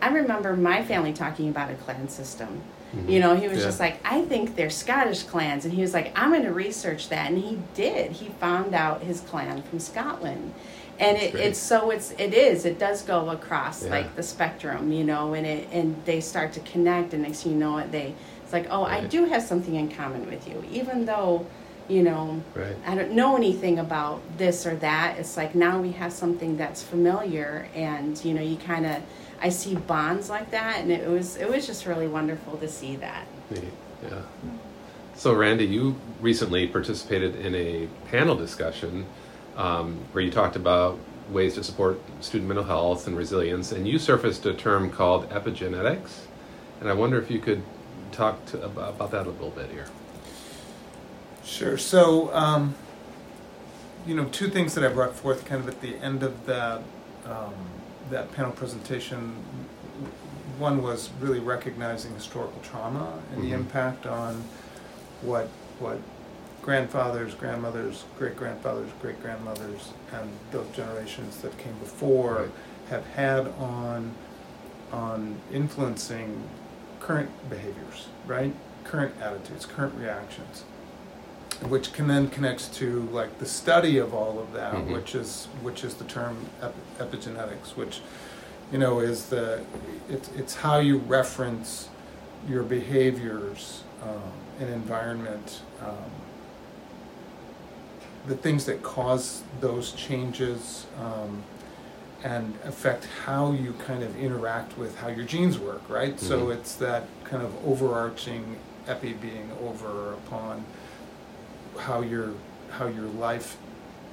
I 0.00 0.08
remember 0.08 0.56
my 0.56 0.84
family 0.84 1.12
talking 1.12 1.48
about 1.48 1.70
a 1.70 1.74
clan 1.74 2.08
system 2.08 2.62
Mm-hmm. 2.96 3.10
You 3.10 3.20
know, 3.20 3.36
he 3.36 3.48
was 3.48 3.58
yeah. 3.58 3.64
just 3.64 3.80
like, 3.80 4.00
I 4.04 4.22
think 4.22 4.56
they're 4.56 4.70
Scottish 4.70 5.24
clans. 5.24 5.64
And 5.64 5.74
he 5.74 5.82
was 5.82 5.92
like, 5.92 6.12
I'm 6.18 6.30
going 6.30 6.44
to 6.44 6.52
research 6.52 7.08
that. 7.10 7.30
And 7.30 7.38
he 7.38 7.58
did. 7.74 8.12
He 8.12 8.28
found 8.28 8.74
out 8.74 9.02
his 9.02 9.20
clan 9.20 9.62
from 9.62 9.80
Scotland. 9.80 10.54
And 10.98 11.18
it, 11.18 11.34
it's 11.34 11.58
so 11.58 11.90
it's 11.90 12.12
it 12.12 12.32
is 12.32 12.64
it 12.64 12.78
does 12.78 13.02
go 13.02 13.28
across 13.28 13.84
yeah. 13.84 13.90
like 13.90 14.16
the 14.16 14.22
spectrum 14.22 14.90
you 14.90 15.04
know 15.04 15.34
and 15.34 15.46
it 15.46 15.68
and 15.70 15.94
they 16.06 16.22
start 16.22 16.54
to 16.54 16.60
connect 16.60 17.12
and 17.12 17.22
next 17.22 17.44
you 17.44 17.52
know 17.52 17.76
it 17.76 17.92
they 17.92 18.14
it's 18.42 18.54
like 18.54 18.66
oh 18.70 18.84
right. 18.84 19.04
I 19.04 19.06
do 19.06 19.26
have 19.26 19.42
something 19.42 19.74
in 19.74 19.90
common 19.90 20.24
with 20.24 20.48
you 20.48 20.64
even 20.70 21.04
though 21.04 21.44
you 21.86 22.02
know 22.02 22.42
right. 22.54 22.74
I 22.86 22.94
don't 22.94 23.12
know 23.12 23.36
anything 23.36 23.78
about 23.78 24.22
this 24.38 24.64
or 24.64 24.74
that 24.76 25.18
it's 25.18 25.36
like 25.36 25.54
now 25.54 25.82
we 25.82 25.92
have 25.92 26.14
something 26.14 26.56
that's 26.56 26.82
familiar 26.82 27.68
and 27.74 28.22
you 28.24 28.32
know 28.32 28.40
you 28.40 28.56
kind 28.56 28.86
of 28.86 29.02
I 29.40 29.50
see 29.50 29.74
bonds 29.74 30.30
like 30.30 30.50
that, 30.50 30.80
and 30.80 30.90
it 30.90 31.08
was 31.08 31.36
it 31.36 31.48
was 31.48 31.66
just 31.66 31.86
really 31.86 32.08
wonderful 32.08 32.56
to 32.58 32.68
see 32.68 32.96
that. 32.96 33.26
Yeah. 33.50 34.22
So, 35.14 35.32
Randy, 35.34 35.64
you 35.64 35.96
recently 36.20 36.66
participated 36.66 37.36
in 37.36 37.54
a 37.54 37.88
panel 38.10 38.36
discussion 38.36 39.06
um, 39.56 39.98
where 40.12 40.22
you 40.22 40.30
talked 40.30 40.56
about 40.56 40.98
ways 41.30 41.54
to 41.54 41.64
support 41.64 41.98
student 42.20 42.48
mental 42.48 42.64
health 42.64 43.06
and 43.06 43.16
resilience, 43.16 43.72
and 43.72 43.88
you 43.88 43.98
surfaced 43.98 44.44
a 44.46 44.54
term 44.54 44.90
called 44.90 45.28
epigenetics. 45.30 46.26
And 46.80 46.88
I 46.90 46.92
wonder 46.92 47.18
if 47.18 47.30
you 47.30 47.38
could 47.38 47.62
talk 48.12 48.44
to, 48.46 48.62
about 48.62 49.10
that 49.10 49.26
a 49.26 49.30
little 49.30 49.50
bit 49.50 49.70
here. 49.70 49.86
Sure. 51.44 51.78
So, 51.78 52.32
um, 52.34 52.74
you 54.06 54.14
know, 54.14 54.26
two 54.26 54.48
things 54.48 54.74
that 54.74 54.84
I 54.84 54.88
brought 54.88 55.14
forth 55.14 55.44
kind 55.46 55.62
of 55.62 55.68
at 55.68 55.80
the 55.80 55.96
end 55.96 56.22
of 56.22 56.46
that. 56.46 56.82
Um, 57.24 57.54
that 58.10 58.32
panel 58.32 58.52
presentation, 58.52 59.34
one 60.58 60.82
was 60.82 61.10
really 61.20 61.40
recognizing 61.40 62.14
historical 62.14 62.60
trauma 62.62 63.18
and 63.32 63.42
the 63.42 63.48
Mhm. 63.50 63.60
impact 63.60 64.06
on 64.06 64.44
what 65.22 65.48
what 65.78 65.98
grandfathers, 66.62 67.34
grandmothers, 67.34 68.04
great 68.18 68.34
grandfathers, 68.34 68.88
great 69.02 69.22
grandmothers, 69.22 69.92
and 70.12 70.30
those 70.50 70.66
generations 70.74 71.36
that 71.42 71.56
came 71.58 71.74
before 71.80 72.34
Right. 72.34 72.50
have 72.90 73.04
had 73.14 73.48
on 73.60 74.12
on 74.92 75.36
influencing 75.52 76.42
current 77.00 77.28
behaviors, 77.50 78.06
right? 78.26 78.54
Current 78.84 79.12
attitudes, 79.20 79.66
current 79.66 79.94
reactions 79.98 80.64
which 81.68 81.92
can 81.92 82.06
then 82.06 82.28
connects 82.28 82.68
to 82.68 83.02
like 83.12 83.38
the 83.38 83.46
study 83.46 83.98
of 83.98 84.14
all 84.14 84.38
of 84.38 84.52
that, 84.52 84.74
mm-hmm. 84.74 84.92
which 84.92 85.14
is 85.14 85.48
which 85.62 85.84
is 85.84 85.94
the 85.94 86.04
term 86.04 86.36
epigenetics, 86.98 87.76
which 87.76 88.00
you 88.72 88.78
know 88.78 89.00
is 89.00 89.26
the 89.26 89.64
it's 90.08 90.28
it's 90.36 90.54
how 90.56 90.78
you 90.78 90.98
reference 90.98 91.88
your 92.48 92.62
behaviors 92.62 93.82
um, 94.02 94.32
and 94.60 94.72
environment 94.72 95.62
um, 95.82 96.10
the 98.26 98.36
things 98.36 98.64
that 98.66 98.82
cause 98.82 99.42
those 99.60 99.92
changes 99.92 100.86
um, 101.00 101.42
and 102.24 102.54
affect 102.64 103.06
how 103.24 103.52
you 103.52 103.72
kind 103.74 104.02
of 104.02 104.16
interact 104.18 104.76
with 104.76 104.96
how 104.98 105.08
your 105.08 105.24
genes 105.24 105.58
work, 105.58 105.82
right? 105.88 106.18
So 106.18 106.46
Mhm. 106.46 106.54
it's 106.54 106.74
that 106.76 107.04
kind 107.24 107.42
of 107.42 107.52
overarching 107.64 108.56
epi 108.88 109.12
being 109.12 109.50
over 109.62 110.12
upon 110.14 110.64
how 111.78 112.00
your 112.00 112.32
how 112.70 112.86
your 112.86 113.04
life 113.04 113.56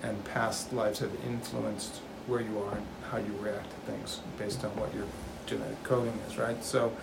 and 0.01 0.23
past 0.25 0.73
lives 0.73 0.99
have 0.99 1.11
influenced 1.25 2.01
where 2.27 2.41
you 2.41 2.59
are 2.59 2.75
and 2.75 2.85
how 3.09 3.17
you 3.17 3.33
react 3.41 3.69
to 3.69 3.91
things 3.91 4.21
based 4.37 4.63
on 4.63 4.71
what 4.77 4.93
your 4.93 5.05
genetic 5.45 5.81
coding 5.83 6.13
is, 6.27 6.37
right? 6.37 6.63
So 6.63 6.93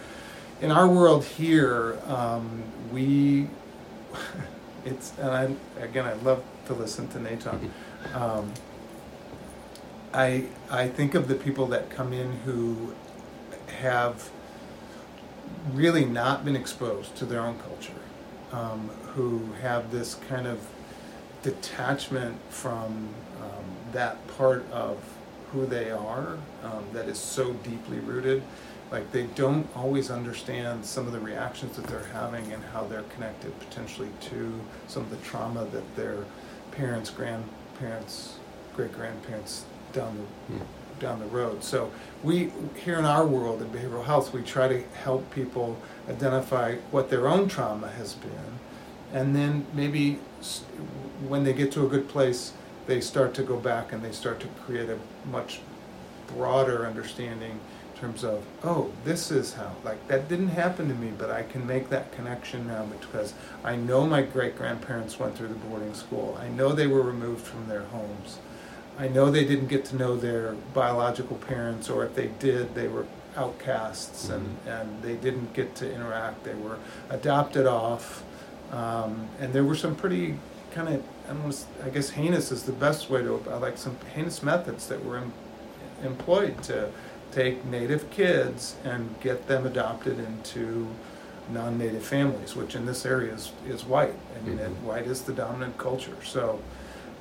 in 0.61 0.71
our 0.71 0.89
world 0.89 1.25
here, 1.25 1.99
um, 2.07 2.63
we 2.93 3.49
it's 4.85 5.13
and 5.19 5.31
I 5.31 5.83
again 5.83 6.07
I 6.07 6.15
love 6.15 6.43
to 6.67 6.75
listen 6.75 7.09
to 7.09 7.19
Netawn. 7.19 7.71
Um, 8.15 8.53
I 10.13 10.47
I 10.71 10.89
think 10.89 11.15
of 11.15 11.29
the 11.29 11.35
people 11.35 11.67
that 11.69 11.91
come 11.91 12.13
in 12.13 12.33
who 12.45 12.95
have 13.81 14.31
really 15.73 16.05
not 16.05 16.45
been 16.45 16.57
exposed 16.57 17.17
to 17.17 17.25
their 17.25 17.41
own 17.41 17.59
culture, 17.59 17.93
um, 18.53 18.91
who 19.15 19.43
have 19.63 19.91
this 19.91 20.15
kind 20.29 20.47
of 20.47 20.61
detachment 21.43 22.37
from 22.51 23.09
um, 23.43 23.65
that 23.93 24.27
part 24.37 24.65
of 24.73 24.99
who 25.53 25.67
they 25.67 25.91
are 25.91 26.39
um, 26.63 26.85
that 26.93 27.09
is 27.09 27.19
so 27.19 27.53
deeply 27.55 27.99
rooted. 27.99 28.43
Like 28.91 29.11
they 29.13 29.25
don't 29.27 29.69
always 29.77 30.11
understand 30.11 30.85
some 30.85 31.07
of 31.07 31.13
the 31.13 31.21
reactions 31.21 31.77
that 31.77 31.87
they're 31.87 32.11
having 32.13 32.53
and 32.53 32.63
how 32.73 32.85
they're 32.85 33.05
connected 33.15 33.57
potentially 33.61 34.09
to 34.23 34.53
some 34.89 35.03
of 35.05 35.11
the 35.11 35.17
trauma 35.19 35.65
that 35.67 35.97
their 35.97 36.25
parents, 36.73 37.11
grandparents, 37.11 38.39
great 38.75 38.93
grandparents 38.93 39.65
down 39.93 40.17
the 40.17 40.55
Hmm. 40.55 40.80
Down 41.01 41.19
the 41.19 41.27
road. 41.27 41.65
So 41.65 41.91
we 42.23 42.53
here 42.85 42.99
in 42.99 43.05
our 43.05 43.27
world 43.27 43.63
in 43.63 43.69
behavioral 43.71 44.05
health, 44.05 44.33
we 44.33 44.43
try 44.43 44.69
to 44.69 44.83
help 45.03 45.29
people 45.35 45.77
identify 46.09 46.77
what 46.91 47.11
their 47.11 47.27
own 47.27 47.49
trauma 47.49 47.89
has 47.89 48.15
been, 48.15 48.59
and 49.13 49.35
then 49.35 49.67
maybe 49.75 50.21
when 51.27 51.45
they 51.45 51.53
get 51.53 51.73
to 51.73 51.85
a 51.85 51.89
good 51.89 52.09
place, 52.09 52.53
they 52.87 53.01
start 53.01 53.35
to 53.35 53.43
go 53.43 53.57
back 53.57 53.93
and 53.93 54.05
they 54.05 54.13
start 54.13 54.41
to 54.41 54.47
create 54.65 54.89
a 54.89 54.99
much 55.31 55.61
broader 56.27 56.87
understanding 56.87 57.61
in 57.95 58.01
terms 58.01 58.25
of 58.25 58.45
oh 58.63 58.91
this 59.05 59.31
is 59.31 59.53
how 59.55 59.73
like 59.85 60.07
that 60.09 60.29
didn't 60.29 60.49
happen 60.49 60.89
to 60.89 60.95
me 60.95 61.13
but 61.19 61.31
i 61.31 61.43
can 61.43 61.67
make 61.67 61.89
that 61.91 62.11
connection 62.13 62.67
now 62.67 62.85
because 62.87 63.35
i 63.65 63.75
know 63.77 64.07
my 64.07 64.23
great 64.23 64.57
grandparents 64.57 65.19
went 65.19 65.37
through 65.37 65.49
the 65.49 65.55
boarding 65.55 65.93
school 65.93 66.39
i 66.41 66.49
know 66.49 66.73
they 66.73 66.87
were 66.87 67.03
removed 67.03 67.45
from 67.45 67.69
their 67.69 67.83
homes 67.83 68.39
I 69.01 69.09
know 69.09 69.31
they 69.31 69.47
didn't 69.47 69.69
get 69.69 69.87
to 69.87 69.97
know 69.97 70.15
their 70.15 70.53
biological 70.75 71.37
parents, 71.37 71.89
or 71.89 72.05
if 72.05 72.15
they 72.15 72.29
did, 72.39 72.75
they 72.75 72.87
were 72.87 73.07
outcasts 73.35 74.29
and, 74.29 74.59
and 74.67 75.03
they 75.03 75.15
didn't 75.15 75.55
get 75.55 75.75
to 75.77 75.91
interact. 75.91 76.45
They 76.45 76.55
were 76.55 76.77
adopted 77.09 77.67
off. 77.67 78.23
Um, 78.71 79.29
and 79.41 79.55
there 79.55 79.65
were 79.65 79.75
some 79.75 79.97
pretty 79.97 80.37
kind 80.73 80.89
of, 80.89 81.03
I 81.25 81.29
don't 81.33 81.49
know, 81.49 81.57
I 81.83 81.89
guess 81.89 82.11
heinous 82.11 82.53
is 82.53 82.65
the 82.65 82.73
best 82.73 83.09
way 83.09 83.23
to, 83.23 83.43
I 83.51 83.55
like 83.57 83.79
some 83.79 83.97
heinous 84.15 84.43
methods 84.43 84.87
that 84.89 85.03
were 85.03 85.17
em, 85.17 85.33
employed 86.05 86.63
to 86.65 86.91
take 87.33 87.65
native 87.65 88.11
kids 88.11 88.77
and 88.85 89.15
get 89.23 89.49
them 89.49 89.65
adopted 89.67 90.19
into 90.19 90.89
non-native 91.51 92.05
families, 92.05 92.55
which 92.55 92.75
in 92.75 92.85
this 92.85 93.07
area 93.07 93.33
is, 93.33 93.53
is 93.67 93.83
white. 93.85 94.15
I 94.37 94.47
mean, 94.47 94.59
Mhm. 94.59 94.83
white 94.83 95.07
is 95.07 95.23
the 95.23 95.33
dominant 95.33 95.79
culture. 95.79 96.17
So 96.23 96.61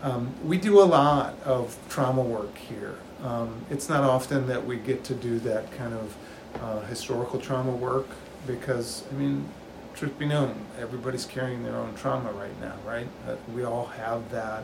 um, 0.01 0.33
we 0.43 0.57
do 0.57 0.81
a 0.81 0.83
lot 0.85 1.35
of 1.43 1.77
trauma 1.89 2.21
work 2.21 2.57
here. 2.57 2.95
Um, 3.23 3.65
it's 3.69 3.89
not 3.89 4.03
often 4.03 4.47
that 4.47 4.65
we 4.65 4.77
get 4.77 5.03
to 5.05 5.15
do 5.15 5.39
that 5.39 5.71
kind 5.73 5.93
of 5.93 6.15
uh, 6.61 6.81
historical 6.85 7.39
trauma 7.39 7.71
work 7.71 8.07
because, 8.47 9.03
I 9.11 9.15
mean, 9.15 9.45
truth 9.93 10.17
be 10.17 10.25
known, 10.25 10.55
everybody's 10.79 11.25
carrying 11.25 11.63
their 11.63 11.75
own 11.75 11.93
trauma 11.95 12.31
right 12.31 12.59
now, 12.61 12.75
right? 12.85 13.07
Uh, 13.27 13.35
we 13.53 13.63
all 13.65 13.87
have 13.87 14.31
that. 14.31 14.63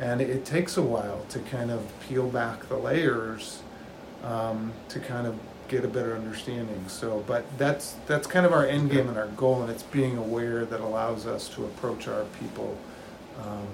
And 0.00 0.20
it 0.20 0.44
takes 0.44 0.76
a 0.76 0.82
while 0.82 1.24
to 1.30 1.38
kind 1.38 1.70
of 1.70 1.82
peel 2.00 2.28
back 2.28 2.68
the 2.68 2.76
layers 2.76 3.62
um, 4.24 4.72
to 4.88 5.00
kind 5.00 5.26
of 5.26 5.38
get 5.68 5.84
a 5.84 5.88
better 5.88 6.14
understanding. 6.14 6.84
So, 6.88 7.24
but 7.26 7.44
that's 7.58 7.96
that's 8.06 8.26
kind 8.26 8.46
of 8.46 8.52
our 8.52 8.66
end 8.66 8.90
game 8.90 9.08
and 9.08 9.16
our 9.18 9.28
goal, 9.28 9.62
and 9.62 9.70
it's 9.70 9.82
being 9.82 10.16
aware 10.16 10.64
that 10.64 10.80
allows 10.80 11.26
us 11.26 11.48
to 11.50 11.64
approach 11.64 12.08
our 12.08 12.24
people 12.40 12.76
um, 13.42 13.68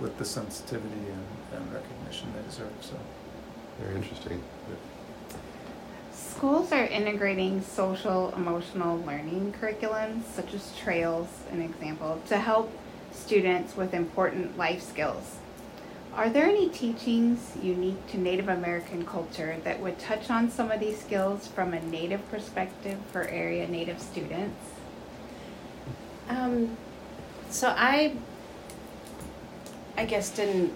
with 0.00 0.16
the 0.18 0.24
sensitivity 0.24 0.94
and, 0.94 1.26
and 1.60 1.72
recognition 1.72 2.28
they 2.34 2.42
deserve. 2.42 2.72
So, 2.80 2.94
Very 3.80 3.96
interesting. 3.96 4.42
Schools 6.12 6.70
are 6.72 6.84
integrating 6.84 7.62
social 7.62 8.32
emotional 8.34 8.98
learning 8.98 9.54
curriculums, 9.60 10.22
such 10.24 10.54
as 10.54 10.72
Trails, 10.76 11.28
an 11.50 11.60
example, 11.60 12.20
to 12.28 12.38
help 12.38 12.70
students 13.12 13.76
with 13.76 13.92
important 13.92 14.56
life 14.56 14.82
skills. 14.82 15.36
Are 16.14 16.28
there 16.28 16.46
any 16.46 16.68
teachings 16.68 17.56
unique 17.62 18.06
to 18.08 18.18
Native 18.18 18.48
American 18.48 19.04
culture 19.04 19.56
that 19.64 19.80
would 19.80 19.98
touch 19.98 20.30
on 20.30 20.50
some 20.50 20.70
of 20.70 20.80
these 20.80 21.00
skills 21.00 21.46
from 21.46 21.74
a 21.74 21.80
Native 21.80 22.28
perspective 22.30 22.98
for 23.12 23.22
area 23.22 23.68
Native 23.68 24.00
students? 24.00 24.60
Um, 26.28 26.76
so 27.50 27.74
I, 27.76 28.16
I 29.98 30.04
guess 30.04 30.30
didn't 30.30 30.72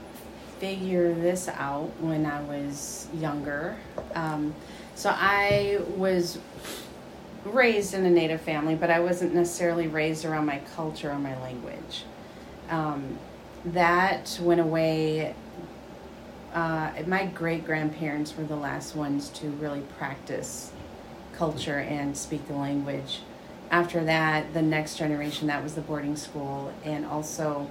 figure 0.59 1.15
this 1.15 1.47
out 1.47 1.93
when 2.01 2.27
I 2.27 2.43
was 2.43 3.07
younger. 3.15 3.77
Um, 4.17 4.53
so 4.97 5.15
I 5.15 5.81
was 5.97 6.41
raised 7.45 7.95
in 7.95 8.05
a 8.05 8.11
Native 8.11 8.41
family, 8.41 8.75
but 8.75 8.91
I 8.91 8.99
wasn't 8.99 9.33
necessarily 9.33 9.87
raised 9.87 10.25
around 10.25 10.47
my 10.47 10.59
culture 10.75 11.13
or 11.13 11.21
my 11.21 11.41
language. 11.41 12.03
Um, 12.69 13.17
that 13.67 14.41
went 14.43 14.61
away. 14.61 15.37
Uh, 16.53 16.91
my 17.07 17.27
great 17.27 17.65
grandparents 17.65 18.37
were 18.37 18.45
the 18.45 18.57
last 18.57 18.97
ones 18.97 19.29
to 19.29 19.47
really 19.51 19.83
practice 19.99 20.73
culture 21.33 21.79
and 21.79 22.17
speak 22.17 22.49
the 22.49 22.55
language 22.55 23.21
after 23.73 24.05
that, 24.05 24.53
the 24.53 24.61
next 24.61 24.99
generation, 24.99 25.47
that 25.49 25.63
was 25.63 25.75
the 25.75 25.81
boarding 25.81 26.15
school, 26.15 26.73
and 26.85 27.07
also 27.07 27.71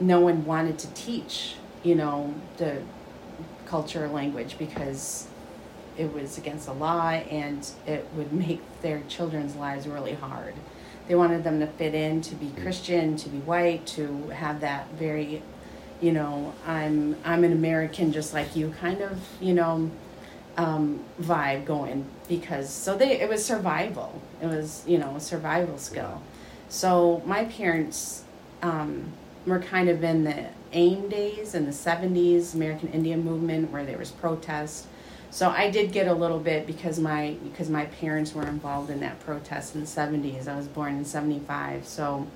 no 0.00 0.20
one 0.20 0.44
wanted 0.44 0.78
to 0.80 0.88
teach, 0.88 1.56
you 1.82 1.94
know, 1.94 2.34
the 2.56 2.82
culture 3.66 4.04
or 4.04 4.08
language 4.08 4.56
because 4.58 5.26
it 5.96 6.12
was 6.12 6.38
against 6.38 6.66
the 6.66 6.72
law 6.72 7.10
and 7.10 7.70
it 7.86 8.06
would 8.14 8.32
make 8.32 8.60
their 8.82 9.02
children's 9.08 9.56
lives 9.56 9.86
really 9.86 10.14
hard. 10.14 10.54
They 11.08 11.14
wanted 11.14 11.44
them 11.44 11.60
to 11.60 11.66
fit 11.66 11.94
in, 11.94 12.20
to 12.22 12.34
be 12.34 12.50
Christian, 12.60 13.16
to 13.16 13.28
be 13.28 13.38
white, 13.38 13.86
to 13.88 14.28
have 14.28 14.60
that 14.60 14.90
very, 14.92 15.42
you 16.00 16.12
know, 16.12 16.52
I'm 16.66 17.16
I'm 17.24 17.44
an 17.44 17.52
American 17.52 18.12
just 18.12 18.34
like 18.34 18.56
you 18.56 18.74
kind 18.80 19.00
of, 19.00 19.20
you 19.40 19.54
know, 19.54 19.90
um, 20.56 21.00
vibe 21.20 21.64
going 21.64 22.06
because 22.28 22.70
so 22.70 22.96
they 22.96 23.20
it 23.20 23.28
was 23.28 23.44
survival. 23.44 24.20
It 24.42 24.46
was 24.46 24.82
you 24.86 24.98
know 24.98 25.16
a 25.16 25.20
survival 25.20 25.78
skill. 25.78 26.22
So 26.68 27.22
my 27.24 27.44
parents 27.44 28.24
um, 28.62 29.12
were 29.46 29.60
kind 29.60 29.88
of 29.88 30.02
in 30.04 30.24
the 30.24 30.46
AIM 30.72 31.08
days 31.08 31.54
in 31.54 31.64
the 31.64 31.72
'70s, 31.72 32.54
American 32.54 32.88
Indian 32.88 33.24
movement, 33.24 33.70
where 33.70 33.84
there 33.84 33.98
was 33.98 34.10
protest. 34.10 34.86
So 35.30 35.50
I 35.50 35.70
did 35.70 35.92
get 35.92 36.08
a 36.08 36.14
little 36.14 36.38
bit 36.38 36.66
because 36.66 36.98
my 36.98 37.36
because 37.44 37.68
my 37.70 37.86
parents 37.86 38.34
were 38.34 38.46
involved 38.46 38.90
in 38.90 39.00
that 39.00 39.20
protest 39.20 39.74
in 39.74 39.80
the 39.80 39.86
'70s. 39.86 40.48
I 40.48 40.56
was 40.56 40.66
born 40.66 40.96
in 40.96 41.04
'75, 41.04 41.86
so 41.86 42.26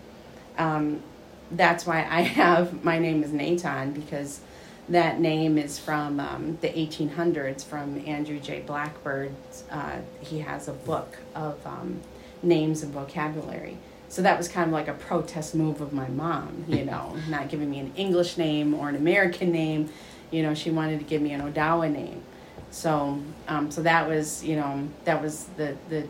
um, 0.59 1.03
that's 1.51 1.87
why 1.87 2.07
I 2.09 2.21
have 2.41 2.85
my 2.85 2.99
name 2.99 3.23
is 3.23 3.31
Netawn 3.31 3.95
because 3.95 4.41
that 4.89 5.21
name 5.21 5.57
is 5.57 5.79
from 5.79 6.19
um, 6.19 6.59
the 6.61 6.69
1800s 6.69 7.65
from 7.65 8.03
Andrew 8.07 8.41
J. 8.41 8.61
Blackbird. 8.67 9.33
Uh, 9.71 9.99
he 10.21 10.41
has 10.41 10.67
a 10.67 10.73
book 10.73 11.17
of 11.35 11.65
um, 11.65 12.01
names 12.43 12.83
and 12.83 12.93
vocabulary. 12.93 13.79
So 14.11 14.23
that 14.23 14.37
was 14.37 14.49
kind 14.49 14.67
of 14.67 14.73
like 14.73 14.89
a 14.89 14.93
protest 14.93 15.55
move 15.55 15.81
of 15.81 15.93
my 15.93 16.09
mom, 16.09 16.67
you 16.69 16.85
know, 16.91 17.17
not 17.29 17.49
giving 17.49 17.71
me 17.71 17.79
an 17.79 17.93
English 17.97 18.37
name 18.37 18.75
or 18.75 18.89
an 18.91 18.97
American 18.97 19.51
name. 19.53 19.89
You 20.31 20.43
know, 20.43 20.55
she 20.55 20.71
wanted 20.71 20.99
to 20.99 21.05
give 21.05 21.23
me 21.23 21.33
an 21.33 21.41
Odawa 21.41 21.91
name. 21.91 22.23
So, 22.71 23.21
um, 23.49 23.71
so 23.71 23.83
that 23.83 24.07
was, 24.07 24.45
you 24.45 24.57
know, 24.57 24.89
that 25.05 25.23
was 25.23 25.47
the 25.57 25.77
the 25.89 26.07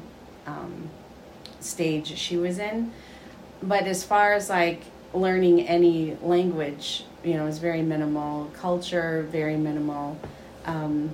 um, 0.46 0.90
stage 1.60 2.16
she 2.18 2.36
was 2.36 2.58
in. 2.58 2.92
But 3.62 3.84
as 3.84 4.02
far 4.02 4.32
as 4.32 4.48
like 4.48 4.82
learning 5.12 5.68
any 5.68 6.16
language, 6.22 7.04
you 7.22 7.34
know, 7.34 7.46
is 7.46 7.58
very 7.58 7.82
minimal. 7.82 8.50
Culture, 8.54 9.26
very 9.30 9.56
minimal. 9.56 10.18
Um, 10.64 11.10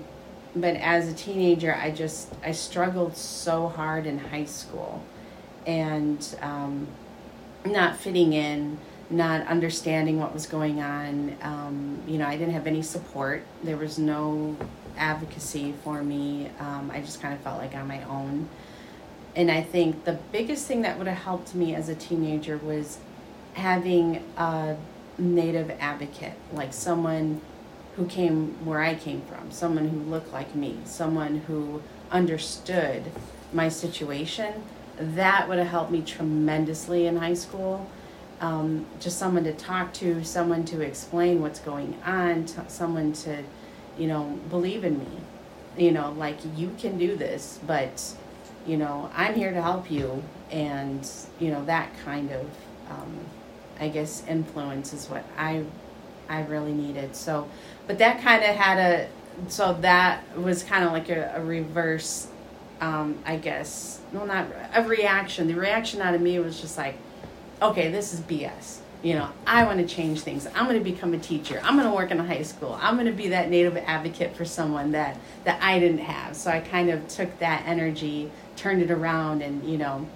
but 0.55 0.77
as 0.77 1.09
a 1.09 1.15
teenager, 1.15 1.75
I 1.75 1.91
just 1.91 2.33
I 2.45 2.53
struggled 2.53 3.17
so 3.17 3.69
hard 3.69 4.07
in 4.07 4.19
high 4.19 4.45
school, 4.45 5.03
and 5.67 6.37
um, 6.43 6.87
not 7.65 7.97
fitting 7.97 8.33
in, 8.33 8.79
not 9.11 9.47
understanding 9.47 10.19
what 10.19 10.33
was 10.33 10.47
going 10.47 10.81
on. 10.81 11.37
Um, 11.43 12.03
you 12.07 12.19
know, 12.19 12.27
I 12.27 12.37
didn't 12.37 12.55
have 12.55 12.67
any 12.67 12.83
support. 12.83 13.45
There 13.63 13.77
was 13.77 13.99
no 13.99 14.57
advocacy 14.97 15.75
for 15.85 16.03
me. 16.03 16.51
Um, 16.59 16.91
I 16.93 17.01
just 17.01 17.21
kind 17.21 17.35
of 17.35 17.41
felt 17.41 17.59
like 17.59 17.75
on 17.75 17.87
my 17.87 18.03
own. 18.05 18.49
And 19.35 19.51
I 19.51 19.63
think 19.63 20.05
the 20.05 20.19
biggest 20.33 20.67
thing 20.67 20.83
that 20.83 20.97
would 20.97 21.07
have 21.07 21.19
helped 21.19 21.55
me 21.55 21.75
as 21.75 21.89
a 21.89 21.95
teenager 21.95 22.57
was 22.57 22.99
having 23.55 24.23
a 24.37 24.77
native 25.19 25.71
advocate, 25.79 26.35
like 26.53 26.73
someone 26.73 27.41
who 27.97 28.07
came 28.07 28.65
where 28.65 28.81
I 28.81 28.95
came 28.95 29.23
from, 29.23 29.51
someone 29.51 29.89
who 29.89 29.99
looked 29.99 30.33
like 30.33 30.55
me, 30.55 30.79
someone 30.85 31.39
who 31.41 31.83
understood 32.11 33.05
my 33.53 33.69
situation. 33.69 34.63
That 34.99 35.49
would 35.49 35.59
have 35.59 35.69
helped 35.69 35.91
me 35.91 36.03
tremendously 36.03 37.07
in 37.07 37.17
high 37.17 37.35
school. 37.35 37.89
Um, 38.41 38.87
just 39.01 39.19
someone 39.19 39.45
to 39.45 39.53
talk 39.53 39.93
to, 39.95 40.23
someone 40.25 40.65
to 40.67 40.81
explain 40.83 41.41
what's 41.41 41.61
going 41.61 41.97
on, 42.05 42.45
t- 42.45 42.61
someone 42.69 43.13
to, 43.15 43.43
you 43.99 44.07
know, 44.07 44.39
believe 44.51 44.85
in 44.85 44.99
me. 44.99 45.07
You 45.79 45.93
know, 45.93 46.13
like 46.13 46.39
you 46.57 46.75
can 46.79 46.99
do 46.99 47.17
this, 47.17 47.61
but, 47.67 48.15
you 48.67 48.77
know, 48.77 49.11
I'm 49.15 49.35
here 49.35 49.53
to 49.53 49.63
help 49.63 49.91
you. 49.91 50.23
And, 50.51 51.09
you 51.39 51.51
know, 51.51 51.65
that 51.67 51.91
kind 52.05 52.31
of, 52.31 52.47
um, 52.91 53.19
I 53.81 53.89
guess, 53.89 54.23
influence 54.27 54.93
is 54.93 55.09
what 55.09 55.25
I, 55.37 55.65
I 56.29 56.43
really 56.43 56.73
needed. 56.73 57.17
So, 57.17 57.49
but 57.87 57.99
that 57.99 58.23
kind 58.23 58.43
of 58.43 58.55
had 58.55 58.79
a, 58.79 59.09
so 59.49 59.75
that 59.81 60.23
was 60.39 60.63
kind 60.63 60.85
of 60.85 60.93
like 60.93 61.09
a, 61.11 61.33
a 61.37 61.45
reverse, 61.45 62.29
um, 62.81 63.19
I 63.25 63.37
guess, 63.37 64.01
well, 64.13 64.27
not 64.27 64.47
a 64.75 64.83
reaction. 64.83 65.49
The 65.49 65.55
reaction 65.55 66.01
out 66.01 66.15
of 66.15 66.21
me 66.21 66.39
was 66.39 66.61
just 66.61 66.77
like, 66.77 66.97
okay, 67.63 67.91
this 67.91 68.13
is 68.13 68.21
BS. 68.21 68.79
You 69.03 69.15
know, 69.15 69.29
I 69.47 69.65
want 69.65 69.79
to 69.79 69.87
change 69.87 70.23
things. 70.23 70.47
I'm 70.55 70.67
going 70.67 70.79
to 70.79 70.85
become 70.85 71.15
a 71.15 71.19
teacher. 71.19 71.61
I'm 71.63 71.77
going 71.77 71.89
to 71.89 71.95
work 71.95 72.11
in 72.11 72.19
a 72.19 72.25
high 72.25 72.43
school. 72.43 72.79
I'm 72.81 72.95
going 72.95 73.07
to 73.07 73.13
be 73.13 73.29
that 73.29 73.51
native 73.51 73.77
advocate 73.77 74.35
for 74.35 74.45
someone 74.45 74.93
that 74.93 75.19
that 75.45 75.63
I 75.63 75.79
didn't 75.79 75.99
have. 75.99 76.35
So 76.35 76.51
I 76.51 76.61
kind 76.61 76.91
of 76.91 77.07
took 77.07 77.39
that 77.39 77.65
energy, 77.67 78.31
turned 78.57 78.83
it 78.83 78.91
around, 78.91 79.43
and 79.43 79.69
you 79.69 79.79
know, 79.79 80.09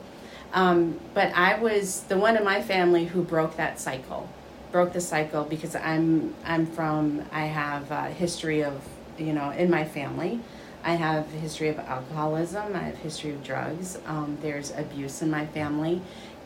um, 0.52 0.98
but 1.14 1.32
I 1.34 1.58
was 1.58 2.02
the 2.04 2.16
one 2.16 2.36
in 2.36 2.44
my 2.44 2.62
family 2.62 3.04
who 3.04 3.22
broke 3.22 3.56
that 3.56 3.78
cycle, 3.78 4.28
broke 4.72 4.92
the 4.92 5.00
cycle 5.00 5.44
because 5.44 5.76
I'm 5.76 6.34
I'm 6.44 6.66
from 6.66 7.24
I 7.30 7.46
have 7.46 7.90
a 7.90 8.10
history 8.10 8.64
of 8.64 8.82
you 9.18 9.32
know 9.32 9.50
in 9.50 9.70
my 9.70 9.84
family. 9.84 10.40
I 10.82 10.94
have 10.94 11.32
a 11.34 11.36
history 11.38 11.68
of 11.68 11.78
alcoholism. 11.78 12.74
I 12.74 12.80
have 12.80 12.94
a 12.94 12.98
history 12.98 13.30
of 13.30 13.44
drugs. 13.44 13.98
Um, 14.06 14.38
there's 14.40 14.70
abuse 14.72 15.22
in 15.22 15.30
my 15.30 15.46
family, 15.46 16.00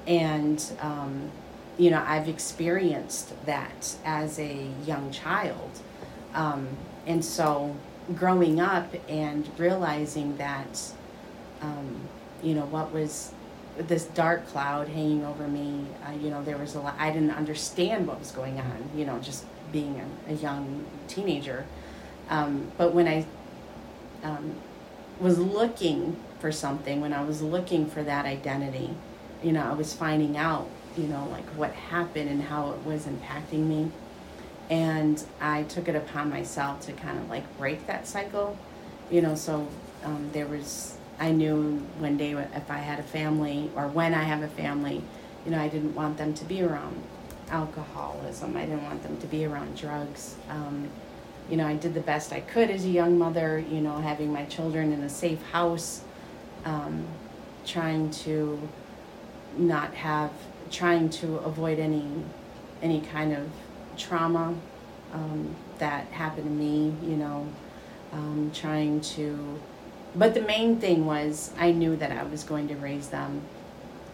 and 0.06 0.64
um, 0.80 1.30
you 1.78 1.90
know 1.90 2.02
I've 2.06 2.28
experienced 2.28 3.34
that 3.46 3.96
as 4.04 4.38
a 4.38 4.68
young 4.86 5.10
child, 5.10 5.70
um, 6.34 6.68
and 7.06 7.24
so 7.24 7.74
growing 8.14 8.60
up 8.60 8.92
and 9.08 9.48
realizing 9.58 10.36
that 10.36 10.92
um, 11.62 12.08
you 12.42 12.54
know 12.54 12.66
what 12.66 12.92
was 12.92 13.32
this 13.78 14.04
dark 14.04 14.46
cloud 14.48 14.88
hanging 14.88 15.24
over 15.24 15.48
me. 15.48 15.86
Uh, 16.06 16.12
you 16.12 16.30
know, 16.30 16.42
there 16.44 16.56
was 16.56 16.74
a 16.74 16.80
lot, 16.80 16.94
I 16.98 17.10
didn't 17.10 17.32
understand 17.32 18.06
what 18.06 18.18
was 18.18 18.30
going 18.30 18.58
on, 18.58 18.90
you 18.94 19.04
know, 19.04 19.18
just 19.18 19.44
being 19.72 20.00
a, 20.28 20.32
a 20.32 20.34
young 20.36 20.84
teenager. 21.08 21.66
Um, 22.30 22.70
but 22.78 22.94
when 22.94 23.08
I 23.08 23.26
um, 24.24 24.54
was 25.20 25.38
looking 25.38 26.16
for 26.40 26.50
something, 26.50 27.00
when 27.00 27.12
I 27.12 27.22
was 27.22 27.40
looking 27.40 27.86
for 27.86 28.02
that 28.02 28.26
identity, 28.26 28.90
you 29.42 29.52
know, 29.52 29.62
I 29.62 29.72
was 29.74 29.94
finding 29.94 30.36
out, 30.36 30.68
you 30.96 31.04
know, 31.04 31.28
like 31.30 31.46
what 31.50 31.72
happened 31.72 32.28
and 32.28 32.42
how 32.42 32.72
it 32.72 32.84
was 32.84 33.06
impacting 33.06 33.66
me. 33.66 33.90
And 34.70 35.22
I 35.40 35.62
took 35.64 35.88
it 35.88 35.94
upon 35.94 36.30
myself 36.30 36.80
to 36.86 36.92
kind 36.92 37.18
of 37.18 37.28
like 37.28 37.44
break 37.58 37.86
that 37.86 38.06
cycle, 38.06 38.58
you 39.10 39.20
know, 39.20 39.34
so 39.34 39.68
um, 40.02 40.30
there 40.32 40.46
was 40.46 40.96
I 41.18 41.30
knew 41.30 41.76
one 41.98 42.16
day 42.16 42.32
if 42.32 42.70
I 42.70 42.78
had 42.78 42.98
a 42.98 43.02
family 43.02 43.70
or 43.76 43.86
when 43.86 44.14
I 44.14 44.24
have 44.24 44.42
a 44.42 44.48
family, 44.48 45.02
you 45.44 45.50
know, 45.52 45.60
I 45.60 45.68
didn't 45.68 45.94
want 45.94 46.18
them 46.18 46.34
to 46.34 46.44
be 46.44 46.62
around 46.62 47.00
alcoholism. 47.50 48.56
I 48.56 48.66
didn't 48.66 48.84
want 48.84 49.02
them 49.02 49.18
to 49.18 49.26
be 49.26 49.44
around 49.44 49.76
drugs. 49.76 50.34
Um, 50.48 50.88
you 51.50 51.56
know, 51.56 51.66
I 51.66 51.74
did 51.74 51.94
the 51.94 52.00
best 52.00 52.32
I 52.32 52.40
could 52.40 52.70
as 52.70 52.84
a 52.84 52.88
young 52.88 53.18
mother, 53.18 53.58
you 53.58 53.80
know, 53.80 53.98
having 53.98 54.32
my 54.32 54.44
children 54.46 54.92
in 54.92 55.02
a 55.02 55.08
safe 55.08 55.42
house, 55.50 56.02
um, 56.64 57.06
trying 57.66 58.10
to 58.10 58.60
not 59.56 59.94
have, 59.94 60.32
trying 60.70 61.10
to 61.10 61.36
avoid 61.38 61.78
any, 61.78 62.08
any 62.82 63.00
kind 63.00 63.32
of 63.32 63.48
trauma 63.96 64.54
um, 65.12 65.54
that 65.78 66.06
happened 66.06 66.46
to 66.46 66.50
me, 66.50 66.94
you 67.02 67.16
know, 67.16 67.46
um, 68.12 68.50
trying 68.54 69.00
to 69.00 69.60
but 70.16 70.34
the 70.34 70.42
main 70.42 70.78
thing 70.78 71.06
was 71.06 71.50
I 71.58 71.72
knew 71.72 71.96
that 71.96 72.12
I 72.12 72.22
was 72.22 72.44
going 72.44 72.68
to 72.68 72.76
raise 72.76 73.08
them 73.08 73.42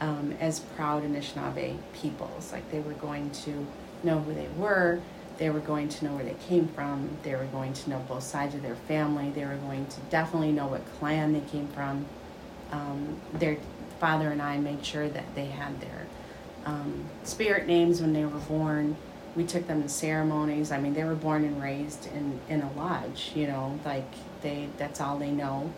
um, 0.00 0.34
as 0.40 0.60
proud 0.60 1.04
Anishinaabe 1.04 1.76
peoples. 1.92 2.52
Like 2.52 2.70
they 2.70 2.80
were 2.80 2.94
going 2.94 3.30
to 3.30 3.66
know 4.02 4.20
who 4.20 4.32
they 4.32 4.48
were, 4.56 5.00
they 5.40 5.48
were 5.48 5.60
going 5.60 5.88
to 5.88 6.04
know 6.04 6.12
where 6.12 6.24
they 6.24 6.36
came 6.48 6.68
from, 6.68 7.08
they 7.22 7.34
were 7.34 7.46
going 7.46 7.72
to 7.72 7.90
know 7.90 7.98
both 8.06 8.22
sides 8.22 8.54
of 8.54 8.62
their 8.62 8.76
family, 8.76 9.30
they 9.30 9.44
were 9.46 9.56
going 9.56 9.86
to 9.86 10.00
definitely 10.10 10.52
know 10.52 10.66
what 10.66 10.82
clan 10.98 11.32
they 11.32 11.40
came 11.40 11.66
from. 11.68 12.04
Um, 12.70 13.18
their 13.32 13.56
father 13.98 14.30
and 14.30 14.42
I 14.42 14.58
made 14.58 14.84
sure 14.84 15.08
that 15.08 15.34
they 15.34 15.46
had 15.46 15.80
their 15.80 16.06
um, 16.66 17.06
spirit 17.24 17.66
names 17.66 18.02
when 18.02 18.12
they 18.12 18.24
were 18.24 18.38
born. 18.40 18.96
We 19.34 19.44
took 19.44 19.66
them 19.66 19.82
to 19.82 19.88
ceremonies. 19.88 20.70
I 20.70 20.78
mean, 20.78 20.92
they 20.92 21.04
were 21.04 21.14
born 21.14 21.44
and 21.44 21.60
raised 21.62 22.06
in, 22.08 22.38
in 22.50 22.60
a 22.60 22.72
lodge, 22.74 23.32
you 23.34 23.46
know, 23.46 23.80
like 23.84 24.12
they 24.42 24.68
that's 24.76 25.00
all 25.00 25.18
they 25.18 25.30
know. 25.30 25.72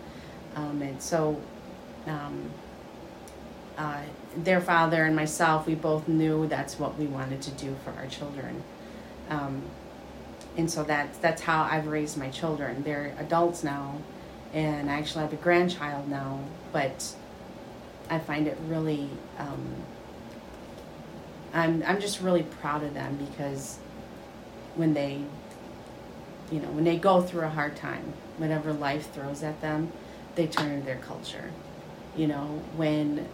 Um, 0.56 0.82
and 0.82 1.00
so 1.00 1.40
um, 2.06 2.50
uh, 3.78 4.02
their 4.36 4.60
father 4.60 5.04
and 5.04 5.14
myself, 5.14 5.68
we 5.68 5.76
both 5.76 6.08
knew 6.08 6.48
that's 6.48 6.80
what 6.80 6.98
we 6.98 7.06
wanted 7.06 7.42
to 7.42 7.50
do 7.52 7.76
for 7.84 7.92
our 7.92 8.06
children. 8.06 8.64
Um, 9.32 9.62
and 10.58 10.70
so 10.70 10.84
that's, 10.84 11.16
that's 11.18 11.40
how 11.40 11.62
I've 11.62 11.86
raised 11.86 12.18
my 12.18 12.28
children. 12.28 12.82
They're 12.82 13.14
adults 13.18 13.64
now, 13.64 13.96
and 14.52 14.90
I 14.90 14.98
actually 14.98 15.22
have 15.22 15.32
a 15.32 15.36
grandchild 15.36 16.08
now, 16.08 16.40
but 16.72 17.14
I 18.10 18.18
find 18.18 18.46
it 18.46 18.58
really, 18.66 19.08
um, 19.38 19.74
I'm, 21.54 21.82
I'm 21.86 22.00
just 22.00 22.20
really 22.20 22.42
proud 22.42 22.82
of 22.82 22.92
them 22.92 23.16
because 23.16 23.78
when 24.74 24.92
they, 24.92 25.22
you 26.50 26.60
know, 26.60 26.68
when 26.68 26.84
they 26.84 26.98
go 26.98 27.22
through 27.22 27.46
a 27.46 27.48
hard 27.48 27.76
time, 27.76 28.12
whatever 28.36 28.74
life 28.74 29.10
throws 29.14 29.42
at 29.42 29.62
them, 29.62 29.90
they 30.34 30.46
turn 30.46 30.80
to 30.80 30.84
their 30.84 30.98
culture. 30.98 31.50
You 32.14 32.26
know, 32.26 32.62
when 32.76 33.26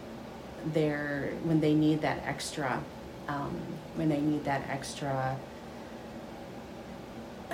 they're 0.73 1.33
when 1.43 1.59
they 1.59 1.73
need 1.73 2.01
that 2.01 2.21
extra, 2.25 2.81
um, 3.27 3.59
when 3.95 4.07
they 4.07 4.21
need 4.21 4.45
that 4.45 4.69
extra 4.69 5.37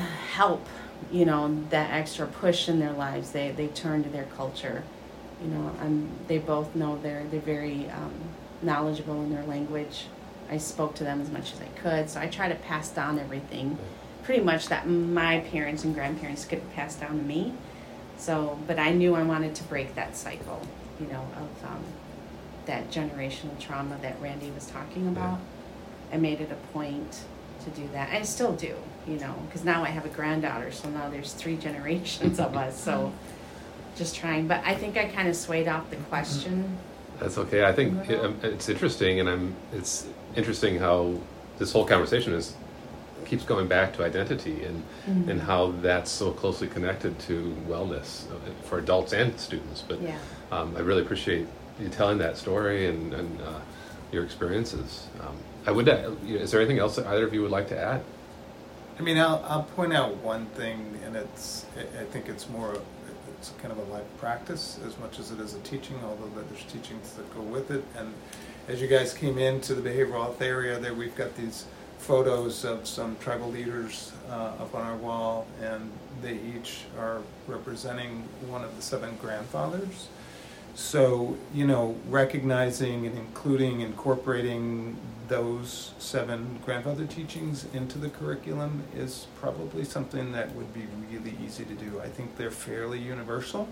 help, 0.02 0.66
you 1.12 1.26
know, 1.26 1.64
that 1.70 1.92
extra 1.92 2.28
push 2.28 2.68
in 2.70 2.80
their 2.80 2.94
lives, 2.94 3.32
they 3.32 3.52
they 3.52 3.68
turn 3.68 4.04
to 4.04 4.10
their 4.10 4.26
culture. 4.26 4.84
You 5.42 5.50
know, 5.50 5.76
and 5.82 6.10
they 6.28 6.38
both 6.38 6.76
know 6.76 6.98
they're 7.02 7.26
they're 7.30 7.40
very 7.40 7.90
um, 7.90 8.14
knowledgeable 8.62 9.22
in 9.24 9.34
their 9.34 9.44
language. 9.44 10.06
I 10.50 10.58
spoke 10.58 10.96
to 10.96 11.04
them 11.04 11.22
as 11.22 11.30
much 11.30 11.54
as 11.54 11.62
I 11.62 11.68
could, 11.80 12.10
so 12.10 12.20
I 12.20 12.28
try 12.28 12.48
to 12.48 12.56
pass 12.56 12.90
down 12.90 13.20
everything, 13.20 13.78
pretty 14.24 14.44
much 14.44 14.68
that 14.68 14.88
my 14.88 15.40
parents 15.40 15.84
and 15.84 15.94
grandparents 15.94 16.46
could 16.46 16.62
pass 16.74 16.96
down 16.96 17.18
to 17.18 17.24
me 17.24 17.54
so, 18.18 18.58
but 18.68 18.80
I 18.80 18.92
knew 18.92 19.16
I 19.16 19.24
wanted 19.24 19.56
to 19.56 19.64
break 19.66 19.96
that 19.96 20.16
cycle, 20.16 20.62
you 21.00 21.08
know, 21.08 21.28
of 21.36 21.70
um, 21.70 21.84
that 22.66 22.90
generational 22.90 23.60
trauma 23.60 23.98
that 24.02 24.20
Randy 24.22 24.52
was 24.52 24.68
talking 24.68 25.08
about. 25.08 25.40
I 26.12 26.18
made 26.18 26.40
it 26.42 26.52
a 26.52 26.74
point 26.74 27.22
to 27.64 27.70
do 27.72 27.88
that. 27.92 28.10
I 28.10 28.22
still 28.24 28.54
do, 28.54 28.76
you 29.08 29.18
know, 29.18 29.36
because 29.48 29.64
now 29.64 29.84
I 29.84 29.90
have 29.90 30.06
a 30.06 30.10
granddaughter, 30.10 30.72
so 30.72 30.90
now 30.90 31.10
there's 31.10 31.34
three 31.34 31.58
generations 31.68 32.40
of 32.40 32.56
us. 32.56 32.80
So, 32.80 33.12
just 33.96 34.16
trying. 34.16 34.48
But 34.48 34.62
I 34.66 34.76
think 34.76 34.98
I 34.98 35.06
kind 35.06 35.28
of 35.28 35.36
swayed 35.36 35.68
off 35.68 35.90
the 35.90 35.96
question. 35.96 36.78
That's 37.20 37.38
okay. 37.38 37.64
I 37.64 37.72
think 37.72 38.10
it, 38.10 38.20
um, 38.20 38.38
it's 38.44 38.70
interesting, 38.70 39.20
and 39.20 39.30
I'm. 39.30 39.56
It's 39.74 40.08
interesting 40.36 40.78
how 40.80 41.16
this 41.58 41.72
whole 41.72 41.86
conversation 41.86 42.34
is 42.34 42.56
keeps 43.26 43.44
going 43.44 43.68
back 43.68 43.92
to 43.94 44.04
identity 44.04 44.64
and 44.64 44.84
mm-hmm. 45.08 45.30
and 45.30 45.42
how 45.42 45.72
that's 45.82 46.12
so 46.12 46.32
closely 46.32 46.68
connected 46.68 47.18
to 47.20 47.56
wellness 47.68 48.26
for 48.64 48.80
adults 48.80 49.14
and 49.14 49.38
students. 49.40 49.82
But 49.82 50.02
yeah. 50.02 50.18
um, 50.52 50.76
I 50.78 50.82
really 50.82 51.02
appreciate 51.02 51.48
you 51.80 51.90
telling 51.90 52.18
that 52.20 52.38
story 52.38 52.88
and, 52.88 53.14
and 53.14 53.42
uh, 53.42 53.60
your 54.12 54.24
experiences. 54.24 55.08
Um, 55.22 55.36
I 55.66 55.72
would. 55.72 55.90
Uh, 55.90 56.12
is 56.26 56.52
there 56.52 56.62
anything 56.62 56.80
else 56.80 56.96
that 56.96 57.08
either 57.08 57.26
of 57.26 57.34
you 57.34 57.42
would 57.42 57.52
like 57.52 57.68
to 57.70 57.78
add? 57.78 58.04
I 58.98 59.02
mean, 59.02 59.18
I'll, 59.18 59.44
I'll 59.48 59.64
point 59.64 59.94
out 59.94 60.16
one 60.18 60.46
thing, 60.48 60.98
and 61.06 61.16
it's 61.16 61.66
I 61.78 62.04
think 62.06 62.30
it's 62.30 62.48
more 62.50 62.80
it's 63.38 63.52
kind 63.62 63.72
of 63.72 63.78
a 63.78 63.92
life 63.92 64.06
practice 64.18 64.80
as 64.88 64.98
much 64.98 65.20
as 65.20 65.32
it 65.32 65.40
is 65.40 65.54
a 65.54 65.60
teaching, 65.60 65.98
although 66.04 66.30
there's 66.50 66.64
teachings 66.64 67.14
that 67.14 67.34
go 67.36 67.42
with 67.42 67.72
it, 67.72 67.84
and 67.98 68.14
as 68.68 68.82
you 68.82 68.88
guys 68.88 69.14
came 69.14 69.38
into 69.38 69.76
the 69.76 69.88
behavioral 69.88 70.24
health 70.24 70.42
area, 70.42 70.80
there 70.80 70.94
we've 70.94 71.16
got 71.16 71.36
these 71.36 71.66
photos 72.00 72.64
of 72.64 72.88
some 72.88 73.16
tribal 73.18 73.50
leaders 73.50 74.12
uh, 74.30 74.54
up 74.60 74.74
on 74.74 74.82
our 74.82 74.96
wall, 74.98 75.46
and 75.62 75.92
they 76.22 76.40
each 76.56 76.86
are 76.98 77.22
representing 77.48 78.24
one 78.48 78.64
of 78.64 78.76
the 78.76 78.82
seven 78.82 79.18
grandfathers. 79.22 80.08
So, 80.76 81.38
you 81.54 81.66
know, 81.66 81.96
recognizing 82.10 83.08
and 83.08 83.18
including, 83.18 83.80
incorporating 83.80 84.98
those 85.30 85.94
seven 85.98 86.60
grandfather 86.66 87.06
teachings 87.06 87.66
into 87.74 87.98
the 87.98 88.10
curriculum 88.10 88.84
is 88.96 89.28
probably 89.40 89.86
something 89.86 90.34
that 90.34 90.54
would 90.54 90.74
be 90.74 90.86
really 91.10 91.36
easy 91.44 91.64
to 91.66 91.74
do. 91.74 92.02
I 92.02 92.10
think 92.10 92.38
they're 92.38 92.52
fairly 92.52 93.00
universal 93.00 93.68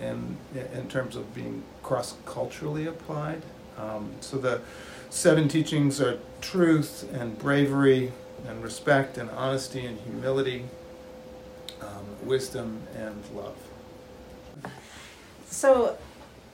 and 0.00 0.36
in 0.74 0.88
terms 0.88 1.16
of 1.16 1.32
being 1.34 1.62
cross 1.82 2.14
culturally 2.26 2.86
applied. 2.86 3.42
Um, 3.78 4.12
so 4.20 4.36
the 4.36 4.60
seven 5.10 5.48
teachings 5.48 6.00
are 6.00 6.18
truth 6.40 7.08
and 7.14 7.38
bravery 7.38 8.12
and 8.46 8.62
respect 8.62 9.16
and 9.16 9.30
honesty 9.30 9.86
and 9.86 9.98
humility, 10.00 10.64
um, 11.80 12.04
wisdom 12.24 12.82
and 12.96 13.22
love. 13.34 13.56
So, 15.46 15.96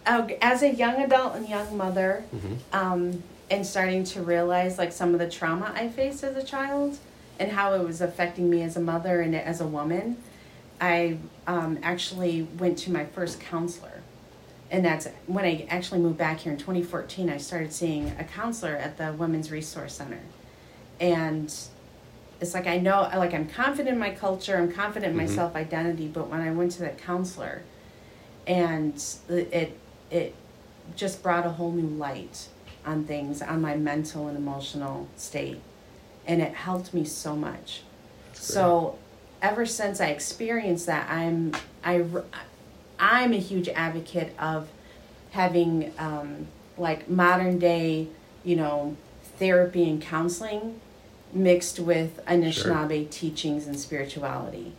uh, 0.07 0.29
as 0.41 0.63
a 0.63 0.73
young 0.73 1.03
adult 1.03 1.37
and 1.37 1.49
young 1.49 1.77
mother, 1.77 2.25
mm-hmm. 2.35 2.55
um, 2.73 3.23
and 3.51 3.67
starting 3.67 4.05
to 4.05 4.23
realize 4.23 4.79
like 4.79 4.93
some 4.93 5.13
of 5.15 5.21
the 5.21 5.29
trauma 5.29 5.73
I 5.75 5.89
faced 5.89 6.23
as 6.25 6.37
a 6.37 6.43
child 6.43 6.99
and 7.39 7.53
how 7.53 7.75
it 7.75 7.83
was 7.83 8.01
affecting 8.01 8.51
me 8.51 8.63
as 8.63 8.77
a 8.77 8.81
mother 8.81 9.21
and 9.21 9.35
as 9.35 9.61
a 9.61 9.67
woman, 9.67 10.17
I 10.81 11.19
um, 11.47 11.79
actually 11.83 12.43
went 12.59 12.79
to 12.79 12.93
my 12.93 13.05
first 13.05 13.41
counselor 13.41 13.99
and 14.71 14.85
that's 14.85 15.09
when 15.27 15.45
I 15.45 15.67
actually 15.71 16.01
moved 16.01 16.19
back 16.19 16.41
here 16.41 16.53
in 16.53 16.59
2014. 16.59 17.31
I 17.31 17.39
started 17.39 17.73
seeing 17.73 18.09
a 18.19 18.25
counselor 18.25 18.77
at 18.77 18.99
the 18.99 19.13
Women's 19.13 19.51
Resource 19.51 19.95
Center, 19.95 20.21
and 21.01 21.55
it's 22.41 22.55
like 22.55 22.67
I 22.67 22.79
know, 22.79 23.09
like 23.17 23.33
I'm 23.33 23.49
confident 23.49 23.95
in 23.95 23.99
my 23.99 24.11
culture, 24.11 24.57
I'm 24.57 24.71
confident 24.71 25.13
in 25.13 25.17
my 25.17 25.25
mm-hmm. 25.25 25.35
self 25.35 25.57
identity. 25.57 26.07
But 26.07 26.29
when 26.29 26.41
I 26.41 26.51
went 26.51 26.73
to 26.73 26.81
that 26.81 26.99
counselor, 26.99 27.63
and 28.47 29.03
it 29.29 29.79
it 30.11 30.35
just 30.97 31.23
brought 31.23 31.47
a 31.47 31.51
whole 31.51 31.73
new 31.73 31.87
light 31.87 32.49
on 32.85 33.05
things, 33.05 33.43
on 33.43 33.61
my 33.61 33.77
mental 33.77 34.29
and 34.29 34.37
emotional 34.37 35.09
state, 35.17 35.61
and 36.27 36.41
it 36.41 36.55
helped 36.55 36.95
me 36.95 37.05
so 37.05 37.37
much. 37.37 37.83
So, 38.33 38.99
ever 39.43 39.67
since 39.67 40.01
I 40.01 40.09
experienced 40.09 40.87
that, 40.87 41.11
I'm 41.11 41.53
I 41.85 42.05
I'm 42.99 43.33
a 43.33 43.39
huge 43.39 43.69
advocate 43.69 44.35
of 44.39 44.69
having 45.31 45.93
um, 45.99 46.47
like 46.77 47.09
modern 47.09 47.59
day, 47.59 48.09
you 48.45 48.57
know, 48.57 48.97
therapy 49.39 49.89
and 49.89 50.01
counseling 50.01 50.81
mixed 51.33 51.79
with 51.79 52.25
Anishinaabe 52.27 53.03
sure. 53.03 53.09
teachings 53.11 53.67
and 53.67 53.79
spirituality. 53.79 54.73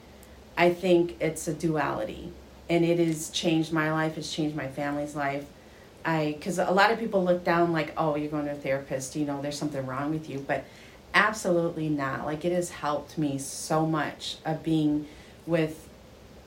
I 0.57 0.73
think 0.73 1.15
it's 1.21 1.47
a 1.47 1.53
duality, 1.53 2.33
and 2.69 2.85
it 2.85 2.99
has 2.99 3.29
changed 3.29 3.73
my 3.73 3.91
life. 3.91 4.17
It's 4.17 4.33
changed 4.33 4.55
my 4.55 4.67
family's 4.67 5.15
life. 5.15 5.45
I 6.05 6.35
because 6.37 6.59
a 6.59 6.71
lot 6.71 6.91
of 6.91 6.99
people 6.99 7.23
look 7.23 7.43
down 7.43 7.73
like, 7.73 7.93
oh, 7.97 8.15
you're 8.15 8.31
going 8.31 8.45
to 8.45 8.51
a 8.51 8.55
therapist. 8.55 9.15
You 9.15 9.25
know, 9.25 9.41
there's 9.41 9.57
something 9.57 9.85
wrong 9.85 10.11
with 10.11 10.29
you, 10.29 10.43
but 10.47 10.63
absolutely 11.13 11.89
not. 11.89 12.25
Like 12.25 12.45
it 12.45 12.51
has 12.51 12.69
helped 12.69 13.17
me 13.17 13.37
so 13.37 13.85
much 13.85 14.37
of 14.45 14.63
being 14.63 15.07
with 15.45 15.87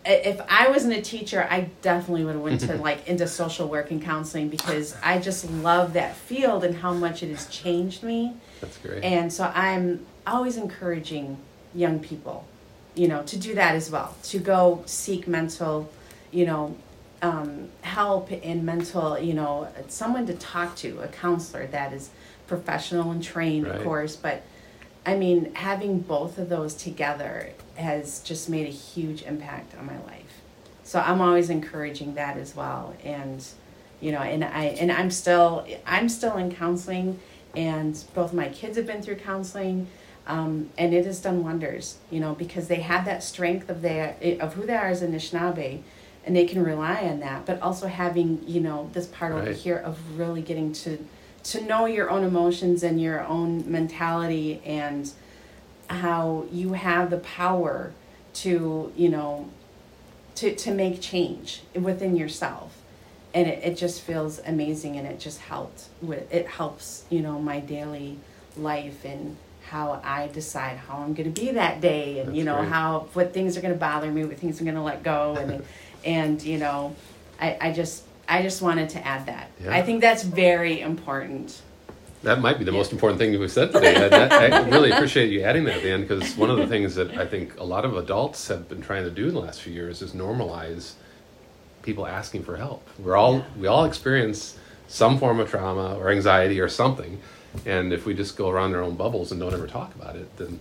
if 0.05 0.41
I 0.49 0.69
wasn't 0.69 0.95
a 0.95 1.03
teacher, 1.03 1.47
I 1.49 1.69
definitely 1.81 2.25
would 2.25 2.35
have 2.35 2.43
went 2.43 2.61
to 2.63 2.77
like 2.83 3.07
into 3.07 3.27
social 3.27 3.69
work 3.69 3.91
and 3.91 4.03
counseling 4.03 4.49
because 4.49 4.97
I 5.03 5.19
just 5.19 5.49
love 5.51 5.93
that 5.93 6.17
field 6.17 6.65
and 6.65 6.77
how 6.77 6.93
much 6.93 7.23
it 7.23 7.31
has 7.31 7.47
changed 7.49 8.03
me. 8.03 8.35
That's 8.61 8.79
great. 8.79 9.05
And 9.05 9.33
so 9.33 9.51
I'm 9.55 10.05
always 10.27 10.57
encouraging 10.57 11.37
young 11.75 12.01
people, 12.01 12.47
you 12.95 13.09
know, 13.09 13.23
to 13.25 13.39
do 13.39 13.55
that 13.55 13.75
as 13.75 13.91
well. 13.91 14.17
To 14.25 14.39
go 14.39 14.83
seek 14.87 15.29
mental, 15.29 15.91
you 16.33 16.47
know, 16.47 16.77
um, 17.23 17.69
help 17.83 18.33
in 18.33 18.65
mental, 18.65 19.19
you 19.19 19.35
know, 19.35 19.69
someone 19.89 20.27
to 20.27 20.35
talk 20.35 20.75
to, 20.77 21.01
a 21.01 21.09
counselor 21.09 21.67
that 21.69 21.93
is 21.93 22.11
professional 22.49 23.13
and 23.13 23.23
trained, 23.23 23.67
right. 23.67 23.77
of 23.77 23.85
course, 23.85 24.17
but 24.17 24.43
I 25.05 25.17
mean, 25.17 25.55
having 25.55 26.01
both 26.01 26.39
of 26.39 26.49
those 26.49 26.75
together 26.75 27.51
has 27.77 28.21
just 28.21 28.49
made 28.49 28.67
a 28.67 28.71
huge 28.71 29.23
impact 29.23 29.77
on 29.77 29.87
my 29.87 29.99
life. 30.03 30.43
So 30.85 31.01
I'm 31.01 31.21
always 31.21 31.51
encouraging 31.51 32.15
that 32.15 32.37
as 32.37 32.55
well. 32.55 32.95
And 33.05 33.45
you 34.01 34.13
know, 34.13 34.19
and 34.19 34.45
I 34.45 34.65
and 34.81 34.91
I'm 34.91 35.11
still 35.11 35.67
I'm 35.87 36.09
still 36.09 36.37
in 36.37 36.53
counseling, 36.53 37.21
and 37.57 38.03
both 38.15 38.33
my 38.33 38.49
kids 38.49 38.77
have 38.77 38.87
been 38.87 39.01
through 39.01 39.17
counseling, 39.17 39.87
um, 40.27 40.71
and 40.77 40.93
it 40.93 41.07
has 41.07 41.21
done 41.21 41.45
wonders. 41.45 41.99
You 42.11 42.21
know, 42.21 42.35
because 42.35 42.67
they 42.69 42.81
have 42.81 43.05
that 43.05 43.23
strength 43.23 43.71
of 43.71 43.81
their 43.81 44.17
of 44.41 44.55
who 44.55 44.67
they 44.67 44.75
are 44.75 44.89
as 44.89 45.03
Anishinaabe, 45.03 45.83
and 46.25 46.37
they 46.37 46.47
can 46.47 46.63
rely 46.63 47.03
on 47.03 47.21
that. 47.21 47.47
But 47.47 47.61
also 47.61 47.87
having 47.87 48.43
you 48.47 48.61
know 48.61 48.91
this 48.93 49.07
part 49.07 49.33
right. 49.33 49.43
over 49.43 49.53
here 49.53 49.77
of 49.77 50.19
really 50.19 50.43
getting 50.43 50.73
to 50.73 50.99
to 51.45 51.61
know 51.63 51.87
your 51.87 52.11
own 52.11 52.25
emotions 52.25 52.83
and 52.83 53.01
your 53.01 53.25
own 53.25 53.71
mentality 53.71 54.63
and 54.65 55.13
how 55.89 56.47
you 56.51 56.75
have 56.75 57.11
the 57.11 57.19
power 57.19 57.93
to 58.35 58.93
you 58.97 59.09
know 59.09 59.49
to 60.37 60.55
to 60.55 60.73
make 60.73 61.01
change 61.01 61.63
within 61.75 62.17
yourself 62.17 62.79
and 63.35 63.49
it, 63.49 63.63
it 63.63 63.77
just 63.77 64.01
feels 64.01 64.39
amazing 64.41 64.97
and 64.97 65.07
it 65.07 65.19
just 65.19 65.41
helped 65.41 65.85
with 66.01 66.33
it 66.33 66.47
helps 66.47 67.05
you 67.11 67.21
know 67.21 67.39
my 67.39 67.61
daily 67.61 68.17
life 68.57 69.05
and 69.05 69.37
how 69.65 70.01
I 70.05 70.29
decide 70.29 70.77
how 70.77 70.99
I'm 70.99 71.15
going 71.15 71.33
to 71.33 71.41
be 71.41 71.53
that 71.53 71.81
day 71.81 72.19
and 72.19 72.29
That's 72.29 72.39
you 72.39 72.45
know 72.45 72.59
great. 72.59 72.69
how 72.69 73.09
what 73.13 73.33
things 73.33 73.57
are 73.57 73.61
going 73.61 73.75
to 73.75 73.79
bother 73.81 74.11
me 74.11 74.25
what 74.25 74.39
things 74.39 74.61
I'm 74.61 74.65
going 74.65 74.77
to 74.77 74.83
let 74.83 75.03
go 75.03 75.37
and 75.37 75.65
and 76.05 76.43
you 76.43 76.59
know 76.59 76.95
I, 77.41 77.59
I 77.61 77.73
just 77.73 78.05
I 78.29 78.43
just 78.43 78.63
wanted 78.63 78.89
to 78.91 79.07
add 79.07 79.27
that. 79.27 79.51
Yeah. 79.63 79.75
I 79.75 79.83
think 79.83 80.01
that's 80.01 80.23
very 80.23 80.81
important. 80.81 81.61
That 82.23 82.41
might 82.41 82.59
be 82.59 82.65
the 82.65 82.73
most 82.73 82.93
important 82.93 83.19
thing 83.19 83.39
we've 83.39 83.51
said 83.51 83.73
today. 83.73 83.97
I, 83.97 84.09
that, 84.09 84.33
I 84.33 84.69
really 84.69 84.93
appreciate 84.93 85.31
you 85.31 85.43
adding 85.43 85.65
that, 85.65 85.83
Dan, 85.83 86.03
because 86.03 86.37
one 86.37 86.51
of 86.51 86.57
the 86.57 86.69
things 86.69 86.95
that 86.95 87.19
I 87.19 87.27
think 87.27 87.59
a 87.59 87.65
lot 87.65 87.85
of 87.85 87.97
adults 87.97 88.47
have 88.47 88.69
been 88.69 88.81
trying 88.81 89.03
to 89.05 89.11
do 89.11 89.27
in 89.27 89.35
the 89.35 89.41
last 89.41 89.61
few 89.61 89.73
years 89.73 90.03
is 90.03 90.13
normalize 90.13 90.93
people 91.83 92.07
asking 92.07 92.45
for 92.45 92.57
help. 92.57 92.89
We're 92.99 93.17
all 93.17 93.39
yeah. 93.39 93.45
we 93.59 93.67
all 93.67 93.85
experience 93.85 94.57
some 94.87 95.19
form 95.19 95.41
of 95.41 95.51
trauma 95.51 95.97
or 95.97 96.11
anxiety 96.11 96.61
or 96.61 96.69
something, 96.69 97.21
and 97.67 97.93
if 97.93 98.07
we 98.07 98.15
just 98.15 98.37
go 98.37 98.49
around 98.51 98.75
our 98.75 98.83
own 98.83 98.95
bubbles 98.95 99.33
and 99.33 99.41
don't 99.41 99.53
ever 99.53 99.67
talk 99.67 99.93
about 99.97 100.15
it, 100.15 100.37
then 100.37 100.61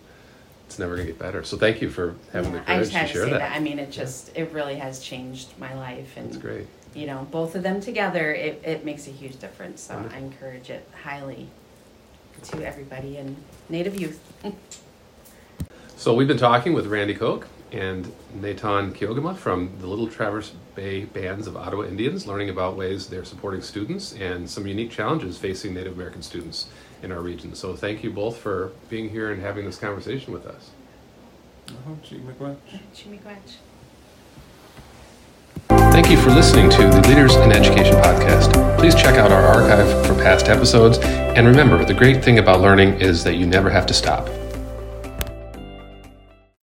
it's 0.71 0.79
never 0.79 0.95
going 0.95 1.07
to 1.07 1.13
get 1.13 1.19
better. 1.19 1.43
So 1.43 1.57
thank 1.57 1.81
you 1.81 1.89
for 1.89 2.15
having 2.34 2.53
yeah, 2.53 2.60
the 2.60 2.65
courage 2.65 2.91
to 2.91 3.07
share 3.07 3.25
to 3.25 3.31
that. 3.31 3.39
that. 3.39 3.51
I 3.51 3.60
mean, 3.60 3.79
it 3.79 3.91
just 3.91 4.36
it 4.36 4.51
really 4.51 4.75
has 4.75 4.99
changed 4.99 5.49
my 5.60 5.73
life, 5.73 6.17
and 6.17 6.27
That's 6.27 6.38
great 6.38 6.67
you 6.93 7.07
know, 7.07 7.27
both 7.31 7.55
of 7.55 7.63
them 7.63 7.79
together, 7.79 8.34
it, 8.34 8.62
it 8.63 8.86
makes 8.86 9.07
a 9.07 9.12
huge 9.12 9.39
difference. 9.39 9.81
So 9.81 10.10
I 10.12 10.17
encourage 10.17 10.69
it 10.69 10.88
highly 11.03 11.47
to 12.43 12.65
everybody 12.65 13.17
in 13.17 13.38
Native 13.69 13.99
youth. 13.99 14.19
so 15.95 16.13
we've 16.13 16.27
been 16.27 16.38
talking 16.38 16.73
with 16.73 16.88
Randy 16.88 17.13
Koch 17.13 17.47
and 17.71 18.12
Netawn 18.38 18.93
Kiogima 18.93 19.38
from 19.38 19.71
the 19.79 19.88
Little 19.88 20.07
Traverse 20.07 20.51
Bay 20.75 21.05
Bands 21.05 21.47
of 21.47 21.53
Odawa 21.53 21.88
Indians, 21.88 22.27
learning 22.27 22.49
about 22.49 22.75
ways 22.75 23.07
they're 23.07 23.23
supporting 23.23 23.62
students 23.62 24.13
and 24.13 24.49
some 24.49 24.67
unique 24.67 24.91
challenges 24.91 25.38
facing 25.38 25.73
Native 25.73 25.93
American 25.93 26.21
students 26.21 26.67
in 27.03 27.11
our 27.11 27.21
region. 27.21 27.55
So 27.55 27.75
thank 27.75 28.03
you 28.03 28.11
both 28.11 28.37
for 28.37 28.71
being 28.89 29.09
here 29.09 29.31
and 29.31 29.41
having 29.41 29.65
this 29.65 29.77
conversation 29.77 30.33
with 30.33 30.45
us. 30.45 30.71
Oh, 31.69 31.97
Thank 35.69 36.09
you 36.09 36.17
for 36.17 36.29
listening 36.29 36.69
to 36.69 36.77
the 36.77 37.05
Leaders 37.07 37.35
in 37.35 37.51
Education 37.51 37.95
podcast. 37.95 38.77
Please 38.77 38.95
check 38.95 39.15
out 39.15 39.31
our 39.31 39.41
archive 39.41 40.06
for 40.06 40.13
past 40.15 40.47
episodes. 40.47 40.97
And 40.99 41.47
remember, 41.47 41.83
the 41.83 41.93
great 41.93 42.23
thing 42.23 42.39
about 42.39 42.62
learning 42.62 42.99
is 43.02 43.23
that 43.23 43.35
you 43.35 43.45
never 43.45 43.69
have 43.69 43.85
to 43.87 43.93
stop. 43.93 44.27